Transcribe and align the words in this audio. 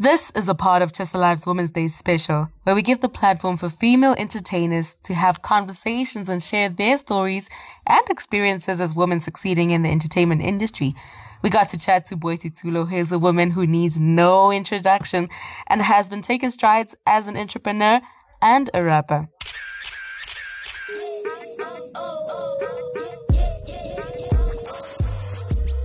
This 0.00 0.30
is 0.30 0.48
a 0.48 0.54
part 0.54 0.80
of 0.80 0.94
Chess 0.94 1.12
Alive's 1.12 1.46
Women's 1.46 1.72
Day 1.72 1.86
special, 1.88 2.48
where 2.62 2.74
we 2.74 2.80
give 2.80 3.02
the 3.02 3.08
platform 3.10 3.58
for 3.58 3.68
female 3.68 4.14
entertainers 4.16 4.96
to 5.02 5.12
have 5.12 5.42
conversations 5.42 6.30
and 6.30 6.42
share 6.42 6.70
their 6.70 6.96
stories 6.96 7.50
and 7.86 8.00
experiences 8.08 8.80
as 8.80 8.96
women 8.96 9.20
succeeding 9.20 9.72
in 9.72 9.82
the 9.82 9.90
entertainment 9.90 10.40
industry. 10.40 10.94
We 11.42 11.50
got 11.50 11.68
to 11.68 11.78
chat 11.78 12.06
to 12.06 12.16
Boity 12.16 12.50
Thulo, 12.50 12.88
who's 12.88 13.12
a 13.12 13.18
woman 13.18 13.50
who 13.50 13.66
needs 13.66 14.00
no 14.00 14.50
introduction 14.50 15.28
and 15.66 15.82
has 15.82 16.08
been 16.08 16.22
taking 16.22 16.50
strides 16.50 16.96
as 17.06 17.28
an 17.28 17.36
entrepreneur 17.36 18.00
and 18.40 18.70
a 18.72 18.82
rapper. 18.82 19.28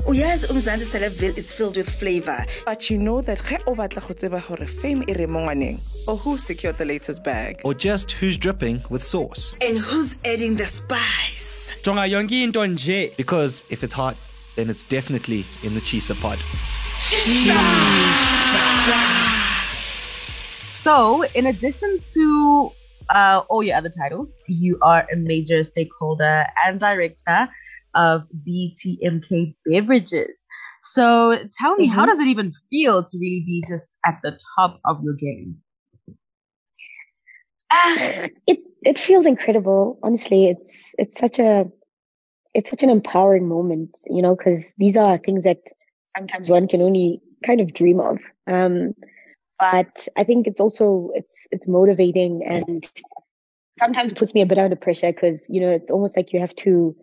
Uyazi 0.05 0.47
umzansi 0.47 0.85
celebville 0.85 1.37
is 1.37 1.51
filled 1.51 1.77
with 1.77 1.89
flavor. 1.89 2.45
But 2.65 2.89
you 2.89 2.97
know 2.97 3.21
that 3.21 3.39
ge 3.39 3.57
o 3.67 3.73
batla 3.73 4.07
go 4.07 4.13
tseba 4.13 4.41
gore 4.47 4.67
fame 4.67 5.03
e 5.07 5.13
re 5.13 5.25
mo 5.25 5.39
ngwaneng 5.39 5.79
or 6.07 6.17
who 6.17 6.37
secured 6.37 6.77
the 6.77 6.85
latest 6.85 7.23
bag? 7.23 7.61
Or 7.63 7.73
just 7.73 8.11
who's 8.11 8.37
dripping 8.37 8.83
with 8.89 9.03
sauce? 9.03 9.55
And 9.61 9.77
who's 9.77 10.15
adding 10.23 10.55
the 10.55 10.67
spice? 10.67 11.73
Jonga 11.83 12.07
yonke 12.09 12.43
into 12.43 12.59
nje. 12.59 13.15
Because 13.17 13.63
if 13.69 13.83
it's 13.83 13.93
hot 13.93 14.15
then 14.55 14.69
it's 14.69 14.83
definitely 14.83 15.45
in 15.63 15.73
the 15.73 15.81
chisa 15.81 16.15
pod 16.19 16.39
so 20.83 21.23
in 21.35 21.47
addition 21.47 21.99
to 22.13 22.71
uh, 23.09 23.41
all 23.49 23.61
your 23.61 23.75
other 23.75 23.89
titles 23.89 24.41
you 24.47 24.77
are 24.81 25.05
a 25.11 25.15
major 25.15 25.63
stakeholder 25.63 26.45
and 26.65 26.79
director 26.79 27.47
of 27.95 28.23
BTMK 28.47 29.55
beverages. 29.65 30.31
So 30.93 31.37
tell 31.59 31.75
me, 31.75 31.87
mm-hmm. 31.87 31.95
how 31.95 32.05
does 32.05 32.19
it 32.19 32.27
even 32.27 32.53
feel 32.69 33.03
to 33.03 33.17
really 33.17 33.43
be 33.45 33.63
just 33.67 33.97
at 34.05 34.19
the 34.23 34.37
top 34.57 34.79
of 34.85 35.03
your 35.03 35.15
game? 35.15 35.57
Uh, 37.71 38.27
it 38.47 38.59
it 38.83 38.99
feels 38.99 39.25
incredible. 39.25 39.99
Honestly, 40.03 40.47
it's 40.47 40.93
it's 40.97 41.19
such 41.19 41.39
a 41.39 41.65
it's 42.53 42.69
such 42.69 42.83
an 42.83 42.89
empowering 42.89 43.47
moment, 43.47 43.91
you 44.07 44.21
know, 44.21 44.35
because 44.35 44.73
these 44.77 44.95
are 44.95 45.17
things 45.17 45.43
that 45.43 45.59
sometimes 46.15 46.49
one 46.49 46.67
can 46.67 46.81
only 46.81 47.21
kind 47.45 47.59
of 47.59 47.73
dream 47.73 47.99
of. 47.99 48.23
Um, 48.47 48.93
but 49.59 50.07
I 50.17 50.23
think 50.23 50.47
it's 50.47 50.59
also 50.59 51.09
it's 51.13 51.47
it's 51.51 51.67
motivating 51.67 52.43
and 52.47 52.89
sometimes 53.79 54.13
puts 54.13 54.33
me 54.33 54.41
a 54.41 54.45
bit 54.45 54.57
under 54.57 54.75
pressure 54.75 55.11
because 55.11 55.45
you 55.49 55.61
know 55.61 55.69
it's 55.69 55.91
almost 55.91 56.15
like 56.15 56.31
you 56.31 56.39
have 56.39 56.55
to 56.57 56.95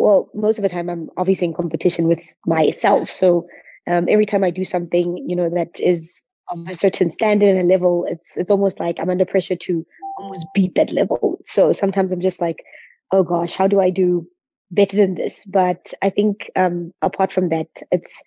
well, 0.00 0.30
most 0.34 0.58
of 0.58 0.62
the 0.62 0.68
time 0.70 0.88
I'm 0.88 1.10
obviously 1.18 1.46
in 1.46 1.54
competition 1.54 2.08
with 2.08 2.20
myself. 2.46 3.10
So 3.10 3.46
um, 3.86 4.06
every 4.08 4.24
time 4.24 4.42
I 4.42 4.50
do 4.50 4.64
something, 4.64 5.22
you 5.28 5.36
know, 5.36 5.50
that 5.50 5.78
is 5.78 6.22
of 6.48 6.66
a 6.68 6.74
certain 6.74 7.10
standard 7.10 7.50
and 7.50 7.60
a 7.60 7.70
level, 7.70 8.06
it's 8.08 8.36
it's 8.36 8.50
almost 8.50 8.80
like 8.80 8.98
I'm 8.98 9.10
under 9.10 9.26
pressure 9.26 9.56
to 9.56 9.86
almost 10.18 10.46
beat 10.54 10.74
that 10.76 10.90
level. 10.92 11.38
So 11.44 11.72
sometimes 11.72 12.10
I'm 12.10 12.20
just 12.22 12.40
like, 12.40 12.64
oh 13.12 13.22
gosh, 13.22 13.54
how 13.54 13.66
do 13.66 13.80
I 13.80 13.90
do 13.90 14.26
better 14.70 14.96
than 14.96 15.16
this? 15.16 15.44
But 15.46 15.92
I 16.00 16.08
think 16.08 16.50
um, 16.56 16.92
apart 17.02 17.30
from 17.30 17.50
that, 17.50 17.68
it's 17.92 18.22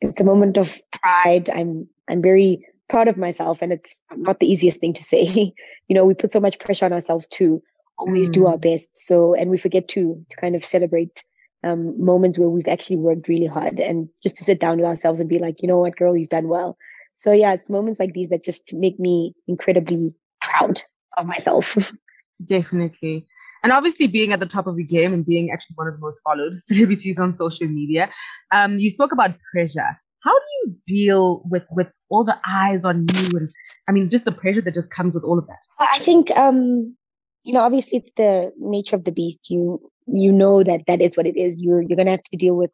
it's 0.00 0.20
a 0.20 0.24
moment 0.24 0.56
of 0.56 0.80
pride. 1.02 1.50
I'm 1.50 1.86
I'm 2.08 2.22
very 2.22 2.66
proud 2.88 3.06
of 3.06 3.18
myself, 3.18 3.58
and 3.60 3.70
it's 3.70 4.02
not 4.16 4.40
the 4.40 4.50
easiest 4.50 4.80
thing 4.80 4.94
to 4.94 5.04
say. 5.04 5.52
you 5.88 5.94
know, 5.94 6.06
we 6.06 6.14
put 6.14 6.32
so 6.32 6.40
much 6.40 6.58
pressure 6.58 6.86
on 6.86 6.94
ourselves 6.94 7.28
to 7.34 7.62
always 7.98 8.30
mm. 8.30 8.34
do 8.34 8.46
our 8.46 8.58
best. 8.58 8.90
So, 8.96 9.34
and 9.34 9.50
we 9.50 9.58
forget 9.58 9.88
to, 9.88 10.24
to 10.30 10.36
kind 10.36 10.54
of 10.54 10.64
celebrate 10.64 11.24
um, 11.64 12.02
moments 12.02 12.38
where 12.38 12.48
we've 12.48 12.68
actually 12.68 12.96
worked 12.96 13.28
really 13.28 13.46
hard 13.46 13.80
and 13.80 14.08
just 14.22 14.36
to 14.38 14.44
sit 14.44 14.60
down 14.60 14.76
with 14.78 14.86
ourselves 14.86 15.20
and 15.20 15.28
be 15.28 15.38
like, 15.38 15.60
you 15.60 15.68
know 15.68 15.78
what, 15.78 15.96
girl, 15.96 16.16
you've 16.16 16.28
done 16.28 16.48
well. 16.48 16.76
So 17.14 17.32
yeah, 17.32 17.52
it's 17.52 17.68
moments 17.68 17.98
like 17.98 18.12
these 18.12 18.28
that 18.28 18.44
just 18.44 18.72
make 18.72 18.98
me 19.00 19.34
incredibly 19.48 20.12
proud 20.40 20.80
of 21.16 21.26
myself. 21.26 21.76
Definitely. 22.44 23.26
And 23.64 23.72
obviously 23.72 24.06
being 24.06 24.32
at 24.32 24.38
the 24.38 24.46
top 24.46 24.68
of 24.68 24.78
your 24.78 24.86
game 24.86 25.12
and 25.12 25.26
being 25.26 25.50
actually 25.50 25.74
one 25.74 25.88
of 25.88 25.94
the 25.94 26.00
most 26.00 26.18
followed 26.22 26.52
celebrities 26.66 27.18
on 27.18 27.34
social 27.34 27.66
media. 27.66 28.08
Um, 28.52 28.78
you 28.78 28.90
spoke 28.90 29.10
about 29.10 29.34
pressure. 29.52 29.98
How 30.20 30.32
do 30.32 30.44
you 30.62 30.76
deal 30.86 31.42
with, 31.44 31.64
with 31.72 31.88
all 32.08 32.24
the 32.24 32.36
eyes 32.46 32.84
on 32.84 33.06
you 33.14 33.36
and 33.36 33.50
I 33.88 33.92
mean 33.92 34.10
just 34.10 34.24
the 34.24 34.32
pressure 34.32 34.60
that 34.60 34.74
just 34.74 34.90
comes 34.90 35.14
with 35.14 35.24
all 35.24 35.38
of 35.38 35.46
that? 35.46 35.58
I 35.78 35.98
think 35.98 36.30
um 36.36 36.96
you 37.44 37.52
know, 37.52 37.60
obviously 37.60 37.98
it's 37.98 38.10
the 38.16 38.52
nature 38.58 38.96
of 38.96 39.04
the 39.04 39.12
beast. 39.12 39.50
You 39.50 39.80
you 40.06 40.32
know 40.32 40.62
that 40.62 40.82
that 40.86 41.00
is 41.00 41.16
what 41.16 41.26
it 41.26 41.36
is. 41.36 41.60
You're 41.60 41.82
you're 41.82 41.96
gonna 41.96 42.12
have 42.12 42.22
to 42.24 42.36
deal 42.36 42.54
with 42.54 42.70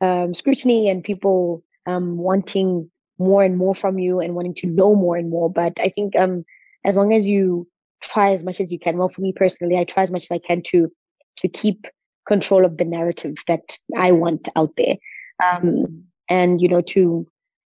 um, 0.00 0.34
scrutiny 0.34 0.88
and 0.88 1.04
people 1.04 1.62
um, 1.86 2.16
wanting 2.16 2.90
more 3.18 3.42
and 3.42 3.56
more 3.56 3.74
from 3.74 3.98
you 3.98 4.20
and 4.20 4.34
wanting 4.34 4.54
to 4.54 4.66
know 4.66 4.94
more 4.94 5.16
and 5.16 5.30
more. 5.30 5.50
But 5.50 5.78
I 5.78 5.88
think 5.88 6.16
um, 6.16 6.44
as 6.84 6.96
long 6.96 7.12
as 7.12 7.26
you 7.26 7.66
try 8.00 8.32
as 8.32 8.44
much 8.44 8.60
as 8.60 8.72
you 8.72 8.78
can. 8.78 8.96
Well, 8.96 9.08
for 9.08 9.20
me 9.20 9.32
personally, 9.32 9.76
I 9.76 9.84
try 9.84 10.02
as 10.02 10.10
much 10.10 10.24
as 10.24 10.30
I 10.30 10.38
can 10.38 10.62
to 10.68 10.90
to 11.38 11.48
keep 11.48 11.86
control 12.26 12.64
of 12.64 12.76
the 12.76 12.84
narrative 12.84 13.34
that 13.46 13.78
I 13.96 14.12
want 14.12 14.48
out 14.56 14.72
there, 14.76 14.96
um, 15.44 16.04
and 16.28 16.60
you 16.60 16.68
know 16.68 16.80
to 16.82 17.26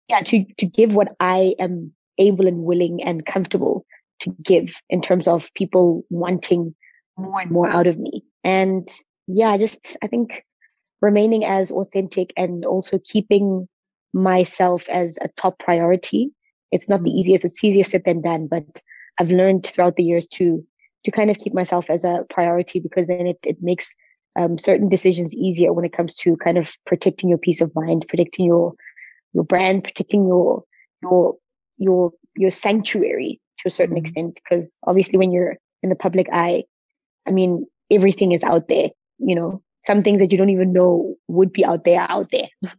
yeah 0.09 0.21
to 0.21 0.45
to 0.57 0.65
give 0.65 0.91
what 0.91 1.09
I 1.19 1.55
am 1.59 1.93
able 2.17 2.47
and 2.47 2.63
willing 2.63 3.03
and 3.03 3.25
comfortable 3.25 3.85
to 4.23 4.35
give 4.43 4.73
in 4.89 5.01
terms 5.01 5.27
of 5.27 5.43
people 5.55 6.03
wanting 6.09 6.75
more 7.17 7.41
and 7.41 7.51
more 7.51 7.69
out 7.69 7.87
of 7.87 7.97
me. 7.97 8.23
And 8.43 8.89
yeah, 9.27 9.55
just 9.57 9.97
I 10.01 10.07
think 10.07 10.43
remaining 11.01 11.43
as 11.43 11.71
authentic 11.71 12.33
and 12.37 12.65
also 12.65 12.99
keeping 13.11 13.67
myself 14.13 14.87
as 14.89 15.17
a 15.21 15.29
top 15.37 15.59
priority. 15.59 16.31
It's 16.71 16.89
not 16.89 17.03
the 17.03 17.11
easiest, 17.11 17.45
it's 17.45 17.63
easier 17.63 17.83
said 17.83 18.03
than 18.05 18.21
done, 18.21 18.47
but 18.47 18.63
I've 19.19 19.29
learned 19.29 19.65
throughout 19.65 19.95
the 19.95 20.03
years 20.03 20.27
to 20.29 20.65
to 21.05 21.11
kind 21.11 21.29
of 21.29 21.37
keep 21.37 21.53
myself 21.53 21.89
as 21.89 22.05
a 22.05 22.23
priority 22.29 22.79
because 22.79 23.07
then 23.07 23.27
it, 23.27 23.37
it 23.43 23.57
makes 23.61 23.93
um, 24.39 24.57
certain 24.57 24.87
decisions 24.87 25.33
easier 25.35 25.73
when 25.73 25.83
it 25.83 25.91
comes 25.91 26.15
to 26.15 26.37
kind 26.37 26.57
of 26.57 26.69
protecting 26.85 27.27
your 27.27 27.37
peace 27.37 27.59
of 27.59 27.75
mind, 27.75 28.05
protecting 28.07 28.45
your 28.45 28.73
your 29.33 29.43
brand, 29.43 29.83
protecting 29.83 30.25
your 30.25 30.63
your 31.01 31.35
your 31.77 32.11
your 32.37 32.51
sanctuary 32.51 33.41
to 33.59 33.69
a 33.69 33.71
certain 33.71 33.95
mm-hmm. 33.95 34.05
extent 34.05 34.35
because 34.35 34.75
obviously 34.85 35.17
when 35.17 35.31
you're 35.31 35.57
in 35.81 35.89
the 35.89 35.95
public 35.95 36.27
eye 36.31 36.63
i 37.27 37.31
mean 37.31 37.65
everything 37.91 38.31
is 38.31 38.43
out 38.43 38.67
there 38.67 38.89
you 39.23 39.35
know? 39.35 39.61
Some 39.85 40.01
things 40.01 40.21
that 40.21 40.31
you 40.31 40.37
don't 40.37 40.49
even 40.49 40.71
know 40.71 41.15
would 41.27 41.51
be 41.51 41.65
out 41.65 41.83
there 41.83 42.05
out 42.09 42.29
there. 42.31 42.47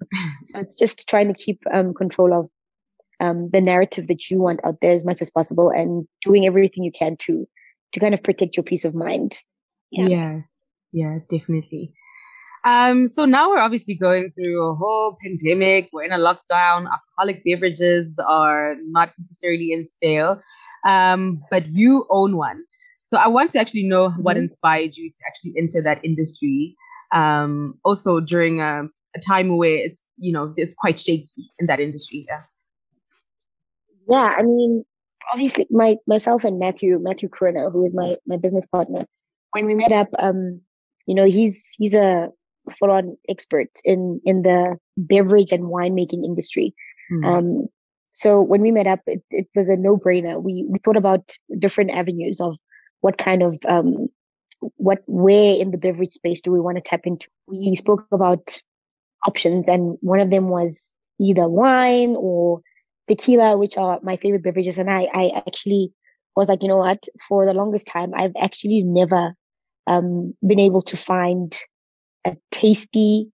So 0.45 0.59
it's 0.59 0.77
just 0.77 1.09
trying 1.09 1.33
to 1.33 1.39
keep 1.39 1.61
um, 1.73 1.93
control 1.93 2.33
of 2.33 2.49
um, 3.21 3.51
the 3.53 3.61
narrative 3.61 4.09
that 4.09 4.31
you 4.31 4.39
want 4.39 4.61
out 4.65 4.79
there 4.81 4.93
as 4.93 5.05
much 5.05 5.21
as 5.21 5.31
possible 5.31 5.71
and 5.71 6.07
doing 6.23 6.47
everything 6.47 6.83
you 6.83 6.93
can 6.93 7.17
to 7.27 7.47
to 7.93 8.01
kind 8.01 8.15
of 8.15 8.23
protect 8.23 8.56
your 8.56 8.65
peace 8.65 8.85
of 8.85 8.95
mind. 8.95 9.39
Yeah. 9.91 10.06
Yeah, 10.06 10.41
yeah 10.93 11.19
definitely. 11.31 11.93
Um, 12.65 13.09
so 13.09 13.27
now 13.27 13.51
we're 13.51 13.59
obviously 13.59 13.95
going 13.95 14.33
through 14.33 14.71
a 14.71 14.75
whole 14.75 15.17
pandemic. 15.23 15.91
We're 15.93 16.05
in 16.05 16.12
a 16.12 16.19
lockdown. 16.19 16.89
Alcoholic 16.91 17.45
beverages 17.45 18.19
are 18.27 18.77
not 18.87 19.12
necessarily 19.19 19.73
in 19.73 19.87
sale 20.03 20.41
um, 20.84 21.43
but 21.50 21.67
you 21.69 22.06
own 22.11 22.37
one. 22.37 22.62
So 23.06 23.19
I 23.19 23.28
want 23.28 23.53
to 23.53 23.59
actually 23.59 23.84
know 23.84 24.09
mm-hmm. 24.09 24.22
what 24.22 24.37
inspired 24.37 24.97
you 24.97 25.11
to 25.11 25.17
actually 25.27 25.55
enter 25.59 25.83
that 25.83 26.05
industry. 26.05 26.77
Um, 27.12 27.78
also 27.84 28.21
during 28.21 28.61
a, 28.61 28.84
a, 29.15 29.21
time 29.21 29.56
where 29.56 29.77
it's 29.77 30.05
you 30.17 30.33
know 30.33 30.53
it's 30.56 30.75
quite 30.75 30.99
shaky 30.99 31.50
in 31.59 31.67
that 31.67 31.81
industry. 31.81 32.27
Yeah. 32.28 32.41
Yeah, 34.09 34.34
I 34.37 34.43
mean, 34.43 34.84
obviously, 35.33 35.67
my 35.71 35.97
myself 36.06 36.44
and 36.44 36.59
Matthew 36.59 36.99
Matthew 37.00 37.28
Corona, 37.28 37.71
who 37.71 37.87
is 37.87 37.94
my 37.94 38.17
my 38.27 38.37
business 38.37 38.67
partner, 38.67 39.06
when 39.53 39.67
we 39.67 39.75
met 39.75 39.93
up, 39.93 40.09
um, 40.19 40.61
you 41.06 41.15
know, 41.15 41.25
he's 41.25 41.65
he's 41.78 41.94
a 41.94 42.28
full 42.78 42.91
on 42.91 43.17
expert 43.28 43.69
in 43.84 44.21
in 44.25 44.43
the 44.43 44.77
beverage 44.97 45.53
and 45.53 45.65
winemaking 45.65 46.25
industry. 46.25 46.75
Mm-hmm. 47.12 47.25
Um, 47.25 47.67
so 48.14 48.41
when 48.41 48.60
we 48.60 48.70
met 48.70 48.86
up, 48.86 49.00
it, 49.06 49.22
it 49.30 49.48
was 49.54 49.69
a 49.69 49.76
no 49.76 49.96
brainer. 49.96 50.40
We, 50.40 50.64
we 50.69 50.78
thought 50.78 50.96
about 50.96 51.34
different 51.58 51.90
avenues 51.90 52.40
of 52.40 52.56
what 53.00 53.19
kind 53.19 53.43
of, 53.43 53.58
um, 53.69 54.08
what, 54.76 55.02
where 55.06 55.56
in 55.56 55.72
the 55.72 55.76
beverage 55.76 56.12
space 56.12 56.40
do 56.40 56.52
we 56.52 56.61
want 56.61 56.76
to 56.76 56.81
tap 56.81 57.00
into? 57.05 57.26
We 57.49 57.75
spoke 57.75 58.06
about 58.12 58.62
options 59.26 59.66
and 59.69 59.99
one 60.00 60.20
of 60.20 60.31
them 60.31 60.49
was 60.49 60.93
either 61.20 61.49
wine 61.49 62.14
or 62.16 62.61
tequila, 63.08 63.58
which 63.58 63.76
are 63.76 63.99
my 64.02 64.17
favorite 64.17 64.44
beverages. 64.44 64.78
And 64.78 64.90
I, 64.90 65.08
I 65.12 65.43
actually 65.46 65.93
was 66.37 66.49
like, 66.49 66.62
you 66.62 66.69
know 66.69 66.78
what? 66.78 67.05
For 67.28 67.44
the 67.44 67.52
longest 67.52 67.88
time, 67.88 68.12
I've 68.17 68.34
actually 68.40 68.82
never, 68.82 69.34
um, 69.88 70.34
been 70.46 70.60
able 70.60 70.82
to 70.82 70.96
find 70.96 71.56
a 72.25 72.37
tasty 72.52 73.28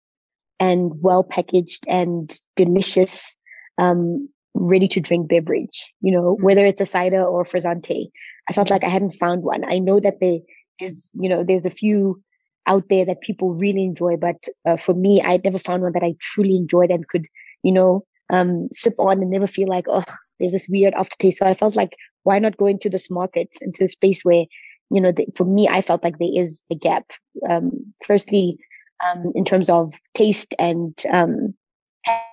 and 0.60 0.92
well 1.02 1.24
packaged 1.24 1.84
and 1.88 2.34
delicious, 2.56 3.36
um, 3.78 4.30
ready 4.60 4.88
to 4.88 5.00
drink 5.00 5.28
beverage, 5.28 5.86
you 6.02 6.12
know, 6.12 6.36
mm-hmm. 6.36 6.44
whether 6.44 6.66
it's 6.66 6.82
a 6.82 6.86
cider 6.86 7.24
or 7.24 7.46
frizzante. 7.46 8.10
I 8.50 8.54
felt 8.54 8.70
like 8.70 8.84
I 8.84 8.90
hadn't 8.90 9.20
found 9.20 9.44
one. 9.44 9.64
I 9.66 9.80
know 9.80 10.00
that 10.00 10.20
there 10.20 10.40
is, 10.80 11.12
you 11.14 11.30
know, 11.30 11.44
there's 11.44 11.66
a 11.66 11.72
few 11.72 12.22
out 12.66 12.84
there 12.90 13.06
that 13.06 13.22
people 13.22 13.54
really 13.54 13.84
enjoy, 13.84 14.18
but 14.18 14.46
uh, 14.66 14.78
for 14.78 14.94
me, 14.94 15.22
I 15.22 15.40
never 15.44 15.60
found 15.60 15.84
one 15.84 15.94
that 15.94 16.04
I 16.04 16.16
truly 16.20 16.56
enjoyed 16.56 16.92
and 16.92 17.08
could, 17.08 17.26
you 17.64 17.72
know, 17.72 18.06
um, 18.30 18.68
sip 18.72 18.96
on 19.00 19.22
and 19.22 19.30
never 19.30 19.48
feel 19.48 19.70
like, 19.70 19.86
oh, 19.88 20.04
there's 20.40 20.52
this 20.52 20.68
weird 20.70 20.94
aftertaste. 20.94 21.40
So 21.40 21.46
I 21.46 21.54
felt 21.54 21.76
like, 21.76 21.96
why 22.24 22.40
not 22.40 22.58
go 22.58 22.66
into 22.66 22.90
this 22.90 23.10
market, 23.10 23.50
into 23.62 23.86
a 23.86 23.88
space 23.88 24.24
where, 24.24 24.46
you 24.92 25.02
know, 25.02 25.12
the, 25.12 25.26
for 25.36 25.46
me, 25.46 25.68
I 25.68 25.82
felt 25.82 26.04
like 26.04 26.20
there 26.20 26.30
is 26.34 26.62
a 26.70 26.76
gap. 26.76 27.06
Um, 27.50 27.72
firstly, 28.06 28.58
um, 29.06 29.32
in 29.34 29.46
terms 29.46 29.70
of 29.70 29.94
taste 30.14 30.54
and 30.60 30.94
um, 31.12 31.54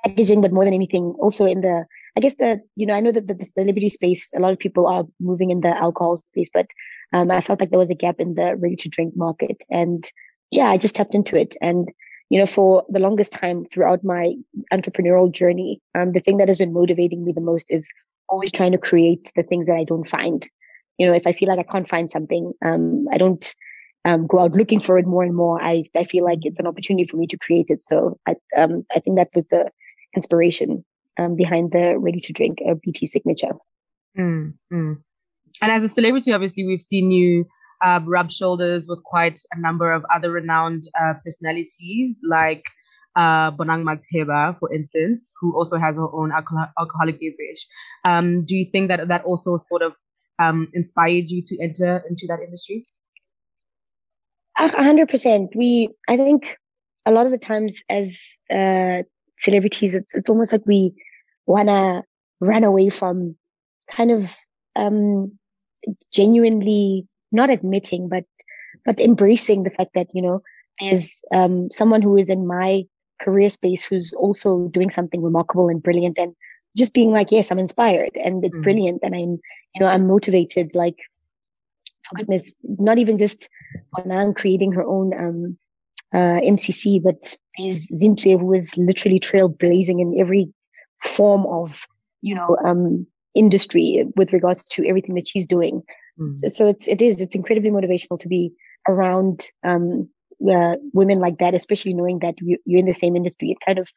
packaging, 0.05 0.41
but 0.41 0.53
more 0.53 0.65
than 0.65 0.75
anything, 0.75 1.15
also 1.21 1.47
in 1.47 1.61
the, 1.61 1.85
I 2.17 2.21
guess 2.21 2.37
the, 2.37 2.61
you 2.77 2.87
know, 2.87 2.95
I 2.95 3.01
know 3.01 3.13
that 3.13 3.27
the, 3.27 3.45
celebrity 3.45 3.89
space, 3.91 4.29
a 4.37 4.41
lot 4.41 4.53
of 4.53 4.59
people 4.59 4.87
are 4.87 5.05
moving 5.21 5.51
in 5.51 5.61
the 5.61 5.69
alcohol 5.69 6.19
space, 6.19 6.51
but 6.53 6.67
um, 7.13 7.31
I 7.31 7.41
felt 7.41 7.61
like 7.61 7.71
there 7.71 7.79
was 7.79 7.91
a 7.91 7.95
gap 7.95 8.17
in 8.19 8.35
the 8.35 8.57
ready 8.57 8.77
to 8.77 8.89
drink 8.89 9.15
market. 9.17 9.57
And 9.71 10.09
yeah, 10.51 10.71
I 10.71 10.77
just 10.77 10.95
tapped 10.95 11.15
into 11.15 11.37
it. 11.37 11.57
And, 11.61 11.91
you 12.31 12.39
know, 12.39 12.47
for 12.47 12.85
the 12.89 13.01
longest 13.01 13.33
time 13.33 13.65
throughout 13.65 14.05
my 14.05 14.35
entrepreneurial 14.73 15.31
journey, 15.31 15.81
um, 15.95 16.13
the 16.13 16.21
thing 16.21 16.37
that 16.39 16.49
has 16.49 16.59
been 16.59 16.73
motivating 16.73 17.25
me 17.25 17.33
the 17.33 17.41
most 17.41 17.67
is 17.69 17.85
always 18.29 18.53
trying 18.53 18.73
to 18.73 18.79
create 18.79 19.33
the 19.35 19.43
things 19.43 19.67
that 19.67 19.77
I 19.77 19.85
don't 19.85 20.09
find. 20.09 20.49
You 20.99 21.09
know, 21.09 21.15
if 21.15 21.27
I 21.27 21.33
feel 21.33 21.49
like 21.49 21.59
I 21.59 21.71
can't 21.71 21.89
find 21.89 22.11
something, 22.11 22.53
um, 22.65 23.07
I 23.13 23.19
don't 23.19 23.55
um, 24.05 24.29
go 24.29 24.39
out 24.39 24.53
looking 24.53 24.79
for 24.79 24.99
it 24.99 25.07
more 25.07 25.25
and 25.25 25.35
more. 25.35 25.61
I, 25.61 25.85
I 25.97 26.05
feel 26.05 26.25
like 26.25 26.41
it's 26.43 26.61
an 26.61 26.67
opportunity 26.67 27.07
for 27.07 27.17
me 27.17 27.27
to 27.27 27.39
create 27.39 27.67
it. 27.69 27.83
So 27.83 28.19
I, 28.27 28.37
um, 28.57 28.87
I 28.95 29.01
think 29.01 29.17
that 29.17 29.31
was 29.35 29.45
the 29.51 29.71
inspiration 30.15 30.85
um, 31.19 31.37
behind 31.37 31.73
the 31.73 31.99
ready 31.99 32.21
to 32.21 32.33
drink 32.33 32.59
uh, 32.69 32.75
BT 32.75 33.07
signature. 33.07 33.53
Mm, 34.19 34.55
mm. 34.73 34.99
And 35.63 35.73
as 35.73 35.85
a 35.85 35.89
celebrity, 35.89 36.33
obviously, 36.33 36.67
we've 36.67 36.83
seen 36.83 37.11
you 37.11 37.47
uh, 37.83 38.01
rub 38.05 38.31
shoulders 38.31 38.87
with 38.89 39.03
quite 39.05 39.41
a 39.53 39.61
number 39.61 39.93
of 39.93 40.05
other 40.13 40.31
renowned 40.31 40.89
uh, 41.01 41.15
personalities, 41.25 42.19
like 42.29 42.65
uh, 43.17 43.51
Bonang 43.53 43.85
Matheba, 43.85 44.59
for 44.59 44.73
instance, 44.73 45.33
who 45.41 45.57
also 45.57 45.79
has 45.79 45.97
her 45.97 46.13
own 46.13 46.33
alcohol- 46.33 46.73
alcoholic 46.79 47.21
beverage. 47.21 47.67
Um, 48.05 48.45
do 48.45 48.57
you 48.57 48.67
think 48.71 48.89
that 48.89 49.09
that 49.09 49.25
also 49.25 49.59
sort 49.59 49.83
of 49.83 49.93
um, 50.39 50.69
inspired 50.73 51.27
you 51.29 51.43
to 51.47 51.59
enter 51.61 52.03
into 52.09 52.27
that 52.29 52.41
industry? 52.41 52.87
A 54.59 54.69
hundred 54.69 55.09
percent. 55.09 55.55
We, 55.55 55.91
I 56.09 56.17
think, 56.17 56.57
a 57.07 57.11
lot 57.11 57.27
of 57.27 57.33
the 57.33 57.39
times 57.39 57.83
as 57.89 58.19
uh, 58.51 59.03
celebrities, 59.41 59.95
it's 59.95 60.15
it's 60.15 60.29
almost 60.29 60.53
like 60.53 60.67
we 60.67 60.93
wanna 61.47 62.03
run 62.41 62.65
away 62.65 62.91
from 62.91 63.37
kind 63.91 64.11
of 64.11 64.35
um, 64.77 65.39
genuinely 66.13 67.07
not 67.33 67.51
admitting, 67.51 68.09
but 68.09 68.25
but 68.85 69.01
embracing 69.01 69.63
the 69.63 69.71
fact 69.71 69.91
that 69.95 70.09
you 70.15 70.23
know 70.23 70.43
as 70.81 71.21
um, 71.33 71.69
someone 71.71 72.03
who 72.03 72.17
is 72.17 72.29
in 72.29 72.47
my 72.47 72.83
career 73.23 73.49
space 73.49 73.85
who's 73.85 74.13
also 74.15 74.69
doing 74.69 74.91
something 74.91 75.23
remarkable 75.23 75.69
and 75.69 75.83
brilliant 75.83 76.19
and 76.19 76.35
just 76.77 76.93
being 76.93 77.13
like 77.13 77.29
yes 77.31 77.51
i'm 77.51 77.61
inspired 77.61 78.11
and 78.23 78.45
it's 78.45 78.57
mm. 78.57 78.63
brilliant 78.63 79.01
and 79.05 79.15
i'm 79.15 79.39
you 79.75 79.81
know 79.81 79.87
i'm 79.87 80.07
motivated 80.07 80.75
like 80.75 80.97
for 82.03 82.17
goodness 82.17 82.57
not 82.65 82.99
even 82.99 83.17
just 83.17 83.49
Bonang 83.97 84.35
creating 84.35 84.73
her 84.73 84.85
own 84.85 85.15
um, 85.19 85.57
uh, 86.15 86.41
mcc 86.55 87.03
but 87.03 87.37
there's 87.59 87.89
zintle 88.01 88.39
who 88.41 88.53
is 88.53 88.77
literally 88.77 89.21
trailblazing 89.21 90.01
in 90.01 90.17
every 90.19 90.49
form 91.03 91.45
of 91.47 91.87
you 92.23 92.35
know 92.35 92.57
um, 92.65 93.07
industry 93.35 94.05
with 94.17 94.33
regards 94.33 94.65
to 94.65 94.87
everything 94.87 95.15
that 95.17 95.29
she's 95.29 95.47
doing. 95.47 95.83
Mm. 96.19 96.39
So, 96.39 96.49
so, 96.49 96.67
it's 96.69 96.89
it 96.89 97.03
is 97.03 97.21
it's 97.21 97.35
incredibly 97.35 97.71
motivational 97.71 98.19
to 98.21 98.29
be 98.29 98.53
around 98.89 99.47
um, 99.65 100.09
uh, 100.51 100.77
women 100.93 101.19
like 101.19 101.39
that, 101.39 101.55
especially 101.55 101.95
knowing 101.95 102.21
that 102.21 102.35
you, 102.41 102.59
you're 102.65 102.81
in 102.81 102.87
the 102.87 102.93
same 102.93 103.17
industry. 103.17 103.51
It 103.51 103.59
kind 103.67 103.79
of 103.79 103.89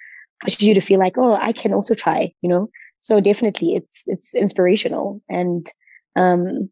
pushes 0.41 0.61
you 0.61 0.73
to 0.73 0.81
feel 0.81 0.99
like, 0.99 1.17
oh, 1.17 1.35
I 1.35 1.51
can 1.51 1.73
also 1.73 1.93
try, 1.93 2.33
you 2.41 2.49
know. 2.49 2.69
So 2.99 3.19
definitely, 3.19 3.75
it's 3.75 4.03
it's 4.07 4.33
inspirational, 4.33 5.21
and 5.29 5.67
um, 6.15 6.69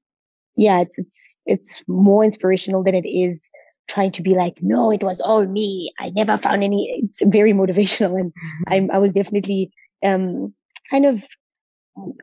yeah, 0.55 0.81
it's 0.81 0.97
it's 0.97 1.39
it's 1.45 1.83
more 1.87 2.23
inspirational 2.23 2.83
than 2.83 2.95
it 2.95 3.07
is 3.07 3.49
trying 3.87 4.11
to 4.13 4.21
be 4.21 4.35
like, 4.35 4.57
no, 4.61 4.91
it 4.91 5.03
was 5.03 5.21
all 5.21 5.45
me. 5.45 5.93
I 5.99 6.09
never 6.09 6.37
found 6.37 6.63
any. 6.63 7.03
It's 7.03 7.23
very 7.25 7.53
motivational, 7.53 8.19
and 8.19 8.31
mm-hmm. 8.31 8.91
I 8.91 8.95
I 8.95 8.97
was 8.99 9.13
definitely 9.13 9.71
um 10.03 10.53
kind 10.89 11.05
of 11.05 11.23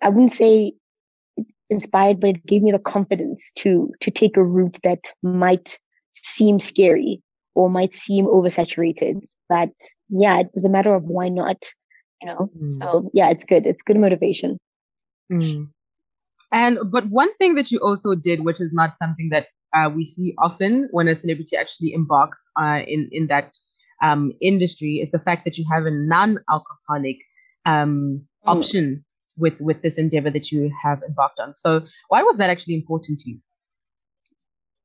I 0.03 0.09
wouldn't 0.09 0.33
say 0.33 0.75
inspired, 1.71 2.21
but 2.21 2.31
it 2.31 2.47
gave 2.47 2.63
me 2.63 2.73
the 2.73 2.79
confidence 2.79 3.53
to 3.59 3.91
to 4.01 4.11
take 4.11 4.37
a 4.37 4.45
route 4.45 4.79
that 4.85 5.13
might 5.23 5.79
seem 6.13 6.61
scary 6.61 7.23
or 7.55 7.71
might 7.71 7.95
seem 7.95 8.27
oversaturated. 8.27 9.25
But 9.49 9.71
yeah, 10.09 10.41
it 10.41 10.51
was 10.55 10.65
a 10.65 10.69
matter 10.69 10.95
of 10.95 11.05
why 11.05 11.29
not, 11.29 11.65
you 12.21 12.29
know. 12.29 12.51
Mm. 12.61 12.73
So 12.73 13.11
yeah, 13.13 13.31
it's 13.31 13.45
good. 13.45 13.67
It's 13.67 13.83
good 13.83 13.99
motivation. 13.99 14.59
Mm. 15.33 15.69
And 16.53 16.79
but 16.91 17.09
one 17.09 17.35
thing 17.37 17.55
that 17.55 17.71
you 17.71 17.79
also 17.79 18.15
did, 18.15 18.45
which 18.45 18.61
is 18.61 18.73
not 18.73 18.99
something 18.99 19.31
that 19.31 19.47
uh, 19.75 19.91
we 19.95 20.05
see 20.05 20.35
often 20.39 20.89
when 20.91 21.09
a 21.09 21.15
celebrity 21.15 21.57
actually 21.57 21.93
embarks 21.93 22.49
uh, 22.61 22.81
in 22.87 23.09
in 23.13 23.27
that 23.29 23.57
um, 24.03 24.33
industry, 24.41 24.97
is 24.97 25.11
the 25.13 25.19
fact 25.19 25.45
that 25.45 25.57
you 25.57 25.65
have 25.71 25.87
a 25.87 25.91
non-alcoholic 25.91 27.19
um, 27.67 28.23
mm. 28.47 28.51
option 28.51 29.05
with 29.37 29.61
with 29.61 29.83
this 29.83 29.97
endeavor 29.99 30.31
that 30.31 30.51
you 30.51 30.73
have 30.83 31.03
embarked 31.03 31.39
on. 31.41 31.55
So 31.55 31.83
why 32.09 32.23
was 32.23 32.37
that 32.37 32.51
actually 32.51 32.75
important 32.75 33.21
to 33.21 33.31
you? 33.31 33.39